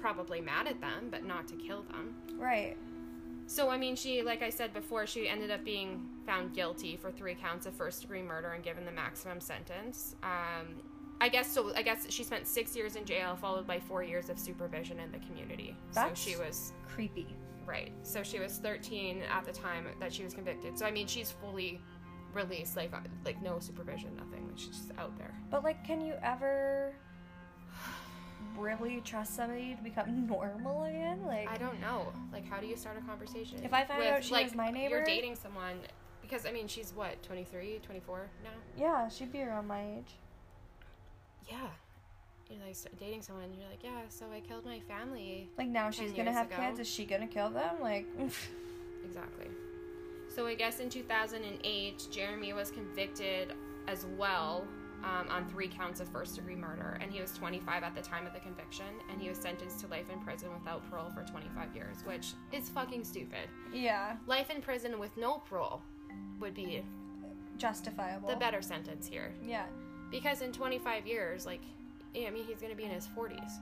probably 0.01 0.41
mad 0.41 0.67
at 0.67 0.81
them, 0.81 1.07
but 1.09 1.23
not 1.25 1.47
to 1.49 1.55
kill 1.55 1.83
them. 1.83 2.15
Right. 2.37 2.75
So, 3.45 3.69
I 3.69 3.77
mean, 3.77 3.95
she, 3.95 4.21
like 4.23 4.41
I 4.41 4.49
said 4.49 4.73
before, 4.73 5.05
she 5.05 5.27
ended 5.27 5.51
up 5.51 5.63
being 5.65 6.01
found 6.25 6.53
guilty 6.53 6.95
for 6.97 7.11
three 7.11 7.35
counts 7.35 7.65
of 7.65 7.73
first 7.73 8.01
degree 8.01 8.21
murder 8.21 8.51
and 8.51 8.63
given 8.63 8.85
the 8.85 8.91
maximum 8.91 9.39
sentence. 9.41 10.15
Um, 10.23 10.81
I 11.21 11.29
guess 11.29 11.49
so. 11.51 11.73
I 11.75 11.81
guess 11.83 12.05
she 12.09 12.23
spent 12.23 12.47
six 12.47 12.75
years 12.75 12.95
in 12.95 13.05
jail, 13.05 13.37
followed 13.39 13.67
by 13.67 13.79
four 13.79 14.03
years 14.03 14.29
of 14.29 14.39
supervision 14.39 14.99
in 14.99 15.11
the 15.11 15.19
community. 15.19 15.75
That's- 15.93 16.19
so 16.21 16.31
she 16.31 16.37
was 16.37 16.73
Creepy. 16.87 17.27
Right. 17.65 17.91
So 18.03 18.23
she 18.23 18.39
was 18.39 18.57
13 18.57 19.21
at 19.31 19.45
the 19.45 19.51
time 19.51 19.87
that 19.99 20.13
she 20.13 20.23
was 20.23 20.33
convicted. 20.33 20.77
So 20.77 20.85
I 20.85 20.91
mean, 20.91 21.07
she's 21.07 21.31
fully 21.31 21.81
released, 22.33 22.75
like 22.75 22.91
like 23.25 23.41
no 23.41 23.59
supervision, 23.59 24.15
nothing. 24.15 24.49
She's 24.55 24.69
just 24.69 24.91
out 24.97 25.17
there. 25.17 25.33
But 25.49 25.63
like, 25.63 25.85
can 25.85 26.01
you 26.01 26.13
ever 26.21 26.93
really 28.57 29.01
trust 29.01 29.35
somebody 29.35 29.75
to 29.75 29.83
become 29.83 30.27
normal 30.27 30.83
again? 30.83 31.25
Like, 31.25 31.49
I 31.49 31.57
don't 31.57 31.79
know. 31.81 32.11
Like, 32.31 32.47
how 32.47 32.59
do 32.59 32.67
you 32.67 32.75
start 32.75 32.97
a 32.97 33.01
conversation? 33.01 33.59
If 33.63 33.73
I 33.73 33.83
found 33.83 33.99
with, 33.99 34.13
out 34.13 34.23
she 34.23 34.33
like, 34.33 34.45
was 34.45 34.55
my 34.55 34.69
You're 34.69 35.03
dating 35.03 35.35
someone 35.35 35.79
because 36.21 36.45
I 36.45 36.51
mean, 36.51 36.67
she's 36.67 36.93
what 36.95 37.21
23, 37.23 37.79
24 37.83 38.29
now. 38.43 38.49
yeah, 38.77 39.07
she'd 39.09 39.31
be 39.31 39.41
around 39.41 39.67
my 39.67 39.97
age. 39.97 40.15
Yeah. 41.49 41.67
You're 42.53 42.65
like 42.67 42.77
dating 42.99 43.21
someone. 43.21 43.45
You're 43.57 43.69
like, 43.69 43.83
yeah. 43.83 44.01
So 44.09 44.25
I 44.35 44.39
killed 44.39 44.65
my 44.65 44.79
family. 44.81 45.49
Like 45.57 45.67
now 45.69 45.89
she's 45.89 46.11
gonna 46.11 46.31
have 46.31 46.47
ago. 46.47 46.55
kids. 46.57 46.79
Is 46.79 46.87
she 46.87 47.05
gonna 47.05 47.27
kill 47.27 47.49
them? 47.49 47.75
Like, 47.81 48.05
Exactly. 49.05 49.47
So 50.33 50.47
I 50.47 50.55
guess 50.55 50.79
in 50.79 50.89
2008, 50.89 52.07
Jeremy 52.11 52.53
was 52.53 52.71
convicted 52.71 53.53
as 53.87 54.05
well 54.17 54.65
um, 55.03 55.27
on 55.29 55.45
three 55.49 55.67
counts 55.67 55.99
of 55.99 56.07
first 56.07 56.35
degree 56.35 56.55
murder, 56.55 56.97
and 57.01 57.11
he 57.11 57.19
was 57.21 57.31
25 57.33 57.83
at 57.83 57.93
the 57.93 58.01
time 58.01 58.25
of 58.25 58.33
the 58.33 58.39
conviction, 58.39 58.85
and 59.11 59.21
he 59.21 59.29
was 59.29 59.37
sentenced 59.37 59.79
to 59.81 59.87
life 59.87 60.09
in 60.11 60.19
prison 60.21 60.49
without 60.57 60.89
parole 60.89 61.09
for 61.11 61.23
25 61.29 61.75
years, 61.75 61.97
which 62.05 62.33
is 62.51 62.69
fucking 62.69 63.03
stupid. 63.03 63.49
yeah, 63.73 64.15
Life 64.25 64.49
in 64.49 64.61
prison 64.61 64.97
with 64.97 65.15
no 65.17 65.39
parole 65.49 65.81
would 66.39 66.53
be 66.55 66.83
justifiable. 67.57 68.29
the 68.29 68.35
better 68.37 68.61
sentence 68.61 69.05
here, 69.07 69.33
Yeah. 69.45 69.65
because 70.09 70.41
in 70.41 70.51
25 70.53 71.05
years, 71.05 71.45
like, 71.45 71.61
I 72.15 72.29
mean, 72.29 72.43
he's 72.45 72.61
gonna 72.61 72.75
be 72.75 72.83
in 72.83 72.91
his 72.91 73.07
40s 73.07 73.59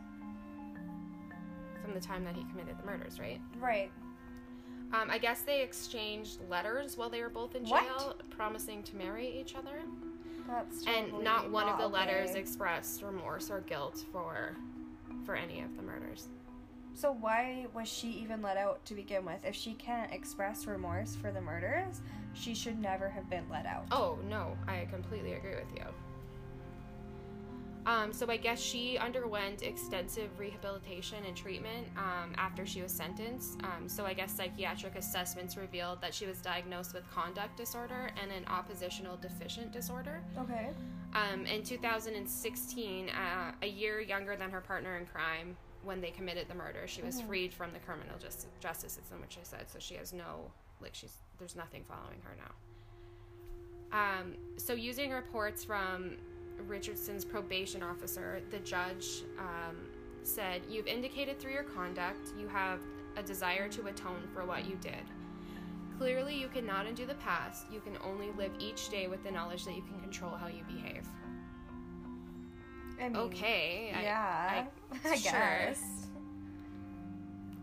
from 1.82 1.94
the 1.94 2.00
time 2.00 2.24
that 2.26 2.36
he 2.36 2.44
committed 2.46 2.78
the 2.78 2.86
murders, 2.86 3.20
right? 3.20 3.42
Right. 3.60 3.92
Um, 4.94 5.10
I 5.10 5.18
guess 5.18 5.42
they 5.42 5.62
exchanged 5.62 6.40
letters 6.50 6.98
while 6.98 7.10
they 7.10 7.22
were 7.22 7.30
both 7.30 7.56
in 7.56 7.64
What? 7.64 7.84
jail, 7.84 8.16
promising 8.30 8.84
to 8.84 8.96
marry 8.98 9.28
each 9.40 9.56
other. 9.56 9.82
That's 10.48 10.86
and 10.86 11.24
not 11.24 11.50
one 11.50 11.70
of 11.70 11.78
the 11.80 11.88
letters 11.88 12.36
expressed 12.36 13.02
remorse 13.02 13.50
or 13.50 13.62
guilt 13.62 14.04
for 14.12 14.56
for 15.26 15.36
any 15.36 15.62
of 15.62 15.76
the 15.78 15.84
murders. 15.84 16.28
So 16.94 17.14
why 17.14 17.68
was 17.74 17.88
she 17.88 18.10
even 18.10 18.42
let 18.42 18.58
out 18.58 18.84
to 18.86 18.96
begin 18.96 19.24
with? 19.24 19.46
If 19.46 19.56
she 19.56 19.74
can't 19.76 20.12
express 20.12 20.66
remorse 20.66 21.16
for 21.16 21.32
the 21.32 21.40
murders, 21.40 22.02
she 22.34 22.54
should 22.54 22.80
never 22.80 23.08
have 23.08 23.30
been 23.30 23.46
let 23.50 23.66
out. 23.66 23.86
Oh 23.92 24.18
no, 24.30 24.58
I 24.68 24.88
completely 24.92 25.34
agree 25.34 25.56
with 25.56 25.72
you. 25.74 25.86
Um, 27.86 28.14
so 28.14 28.30
I 28.30 28.38
guess 28.38 28.62
she 28.62 28.98
underwent 28.98 29.64
extensive 29.64 30.30
rehabilitation 30.38 31.18
and 31.26 31.36
treatment 31.36 31.88
um, 31.98 32.34
after 32.38 32.66
she 32.66 32.82
was 32.82 32.92
sentenced. 32.92 33.60
Um, 33.64 33.90
so 33.90 34.06
I 34.06 34.14
guess 34.14 34.32
psychiatric 34.32 34.96
assessments 34.96 35.58
revealed 35.58 36.00
that 36.02 36.14
she 36.14 36.28
was 36.28 36.38
diagnosed 36.42 36.94
with 36.94 37.10
conduct 37.12 37.58
disorder 37.58 38.12
and 38.22 38.32
an 38.32 38.46
oppositional 38.48 39.18
defiant 39.18 39.72
disorder. 39.72 40.22
Okay. 40.38 40.70
Um, 41.14 41.46
in 41.48 41.64
2016, 41.64 43.10
uh, 43.10 43.52
a 43.62 43.68
year 43.68 44.00
younger 44.00 44.36
than 44.36 44.52
her 44.52 44.62
partner 44.62 44.98
in 44.98 45.06
crime, 45.08 45.58
when 45.84 46.00
they 46.00 46.12
committed 46.12 46.48
the 46.48 46.54
murder, 46.54 46.88
she 46.88 47.02
was 47.02 47.20
Mhm. 47.20 47.28
freed 47.28 47.54
from 47.54 47.74
the 47.74 47.80
criminal 47.80 48.16
justice, 48.20 48.46
justice 48.60 48.94
system, 48.94 49.20
which 49.20 49.38
I 49.40 49.44
said. 49.44 49.70
So 49.70 49.80
she 49.80 49.96
has 49.96 50.14
no, 50.14 50.52
like, 50.80 50.94
she's 50.94 51.18
there's 51.40 51.56
nothing 51.56 51.84
following 51.86 52.22
her 52.22 52.36
now. 52.36 52.54
Um, 53.92 54.38
so 54.58 54.74
using 54.74 55.12
reports 55.12 55.66
from 55.66 56.18
Richardson's 56.68 57.26
probation 57.26 57.82
officer, 57.84 58.42
the 58.50 58.60
judge 58.60 59.24
um, 59.40 59.76
said, 60.24 60.62
"You've 60.70 60.88
indicated 60.88 61.40
through 61.40 61.54
your 61.54 61.64
conduct 61.64 62.30
you 62.40 62.48
have 62.48 62.80
a 63.18 63.24
desire 63.24 63.68
to 63.70 63.88
atone 63.88 64.28
for 64.34 64.46
what 64.46 64.66
you 64.68 64.76
did." 64.82 65.04
Clearly, 65.98 66.36
you 66.36 66.48
cannot 66.48 66.88
undo 66.88 67.06
the 67.06 67.16
past. 67.16 67.66
You 67.72 67.80
can 67.80 67.98
only 68.04 68.32
live 68.38 68.52
each 68.60 68.90
day 68.90 69.08
with 69.08 69.24
the 69.24 69.32
knowledge 69.32 69.66
that 69.66 69.76
you 69.76 69.84
can 69.84 70.00
control 70.00 70.32
how 70.32 70.48
you 70.48 70.64
behave. 70.64 71.06
I 73.00 73.10
mean, 73.10 73.18
Okay. 73.18 73.92
I- 73.96 74.02
yeah. 74.02 74.66
I, 75.06 75.16
sure. 75.16 75.32
guess. 75.32 75.82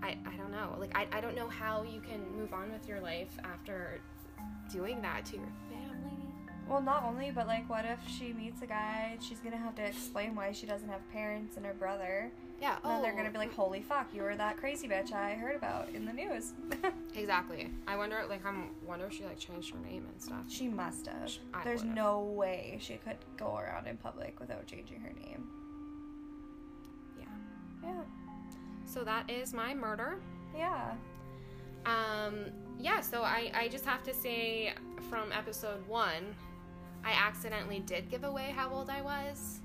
I, 0.02 0.16
I 0.26 0.36
don't 0.36 0.52
know. 0.52 0.76
Like, 0.78 0.96
I, 0.96 1.06
I 1.12 1.20
don't 1.20 1.34
know 1.34 1.48
how 1.48 1.82
you 1.82 2.00
can 2.00 2.20
move 2.36 2.52
on 2.52 2.72
with 2.72 2.86
your 2.88 3.00
life 3.00 3.36
after 3.42 4.00
doing 4.70 5.02
that 5.02 5.24
to 5.26 5.36
your. 5.36 5.46
Well, 6.68 6.82
not 6.82 7.04
only, 7.04 7.30
but 7.30 7.46
like, 7.46 7.68
what 7.68 7.84
if 7.86 7.98
she 8.06 8.32
meets 8.34 8.60
a 8.60 8.66
guy 8.66 9.10
and 9.12 9.22
she's 9.22 9.38
gonna 9.40 9.56
have 9.56 9.74
to 9.76 9.82
explain 9.82 10.34
why 10.34 10.52
she 10.52 10.66
doesn't 10.66 10.88
have 10.88 11.00
parents 11.10 11.56
and 11.56 11.64
her 11.64 11.72
brother? 11.72 12.30
Yeah. 12.60 12.76
And 12.82 12.92
then 12.92 13.02
they're 13.02 13.12
oh, 13.12 13.16
gonna 13.16 13.30
be 13.30 13.38
like, 13.38 13.54
"Holy 13.54 13.80
fuck, 13.80 14.08
you 14.12 14.22
were 14.22 14.36
that 14.36 14.58
crazy 14.58 14.86
bitch 14.86 15.12
I 15.12 15.34
heard 15.34 15.56
about 15.56 15.88
in 15.94 16.04
the 16.04 16.12
news." 16.12 16.52
Exactly. 17.14 17.68
I 17.88 17.96
wonder, 17.96 18.22
like, 18.28 18.46
I'm 18.46 18.70
wonder 18.86 19.06
if 19.06 19.12
she 19.12 19.24
like 19.24 19.38
changed 19.38 19.74
her 19.74 19.80
name 19.80 20.06
and 20.08 20.22
stuff. 20.22 20.44
she 20.46 20.68
must 20.68 21.06
have. 21.06 21.32
I 21.52 21.64
There's 21.64 21.80
would've. 21.80 21.96
no 21.96 22.20
way 22.20 22.78
she 22.80 22.94
could 22.96 23.16
go 23.36 23.56
around 23.56 23.88
in 23.88 23.96
public 23.96 24.38
without 24.38 24.66
changing 24.66 25.00
her 25.00 25.12
name. 25.12 25.48
Yeah. 27.18 27.24
Yeah. 27.82 28.02
So 28.84 29.02
that 29.02 29.28
is 29.28 29.52
my 29.52 29.74
murder. 29.74 30.20
Yeah. 30.56 30.92
Um, 31.86 32.46
yeah. 32.78 33.00
So 33.00 33.22
I, 33.22 33.50
I 33.52 33.68
just 33.68 33.84
have 33.84 34.04
to 34.04 34.14
say, 34.14 34.74
from 35.10 35.32
episode 35.32 35.84
one, 35.88 36.36
I 37.04 37.12
accidentally 37.12 37.80
did 37.80 38.10
give 38.10 38.24
away 38.24 38.52
how 38.54 38.70
old 38.70 38.90
I 38.90 39.02
was. 39.02 39.60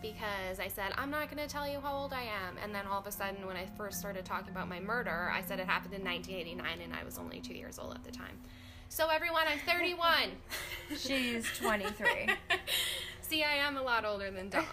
Because 0.00 0.58
I 0.58 0.66
said, 0.66 0.92
I'm 0.96 1.10
not 1.10 1.30
going 1.30 1.46
to 1.46 1.52
tell 1.52 1.68
you 1.68 1.78
how 1.80 1.94
old 1.94 2.12
I 2.12 2.22
am. 2.22 2.56
And 2.62 2.74
then 2.74 2.86
all 2.86 2.98
of 2.98 3.06
a 3.06 3.12
sudden, 3.12 3.46
when 3.46 3.56
I 3.56 3.66
first 3.76 4.00
started 4.00 4.24
talking 4.24 4.50
about 4.50 4.68
my 4.68 4.80
murder, 4.80 5.30
I 5.32 5.42
said 5.42 5.60
it 5.60 5.66
happened 5.66 5.94
in 5.94 6.02
1989 6.02 6.80
and 6.82 6.92
I 6.92 7.04
was 7.04 7.18
only 7.18 7.40
two 7.40 7.54
years 7.54 7.78
old 7.78 7.94
at 7.94 8.02
the 8.02 8.10
time. 8.10 8.36
So, 8.88 9.08
everyone, 9.08 9.44
I'm 9.48 9.60
31. 9.60 10.32
She's 10.98 11.46
23. 11.58 12.28
See, 13.22 13.44
I 13.44 13.54
am 13.54 13.76
a 13.76 13.82
lot 13.82 14.04
older 14.04 14.30
than 14.30 14.50
Dom. 14.50 14.66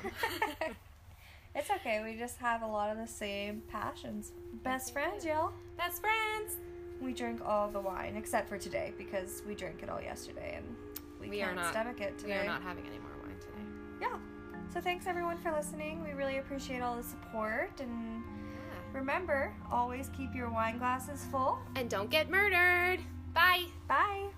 it's 1.55 1.69
okay. 1.69 2.01
We 2.03 2.17
just 2.17 2.37
have 2.39 2.63
a 2.63 2.67
lot 2.67 2.89
of 2.89 2.97
the 2.97 3.07
same 3.07 3.61
passions. 3.71 4.33
Best 4.63 4.91
friends, 4.91 5.23
y'all. 5.23 5.53
Best 5.77 6.01
friends. 6.01 6.57
We 6.99 7.13
drink 7.13 7.39
all 7.45 7.69
the 7.69 7.79
wine 7.79 8.15
except 8.17 8.49
for 8.49 8.57
today 8.57 8.93
because 8.97 9.41
we 9.47 9.55
drank 9.55 9.83
it 9.83 9.89
all 9.89 10.01
yesterday 10.01 10.55
and 10.57 10.75
we, 11.19 11.29
We 11.29 11.41
are 11.41 11.47
can't 11.47 11.57
not- 11.57 11.71
stomach 11.71 12.01
it 12.01 12.17
today. 12.17 12.33
We 12.33 12.39
are 12.39 12.45
not 12.45 12.61
having 12.61 12.85
any 12.87 12.99
more 12.99 13.11
wine 13.23 13.37
today. 13.39 13.63
Yeah. 14.01 14.17
So 14.73 14.79
thanks 14.79 15.07
everyone 15.07 15.37
for 15.37 15.51
listening. 15.51 16.03
We 16.03 16.11
really 16.13 16.37
appreciate 16.37 16.81
all 16.81 16.95
the 16.95 17.03
support 17.03 17.71
and 17.79 18.23
Yeah. 18.23 18.99
remember, 18.99 19.53
always 19.71 20.09
keep 20.15 20.33
your 20.35 20.49
wine 20.49 20.77
glasses 20.77 21.25
full. 21.31 21.59
And 21.75 21.89
don't 21.89 22.09
get 22.09 22.29
murdered. 22.29 22.99
Bye. 23.33 23.65
Bye. 23.87 24.29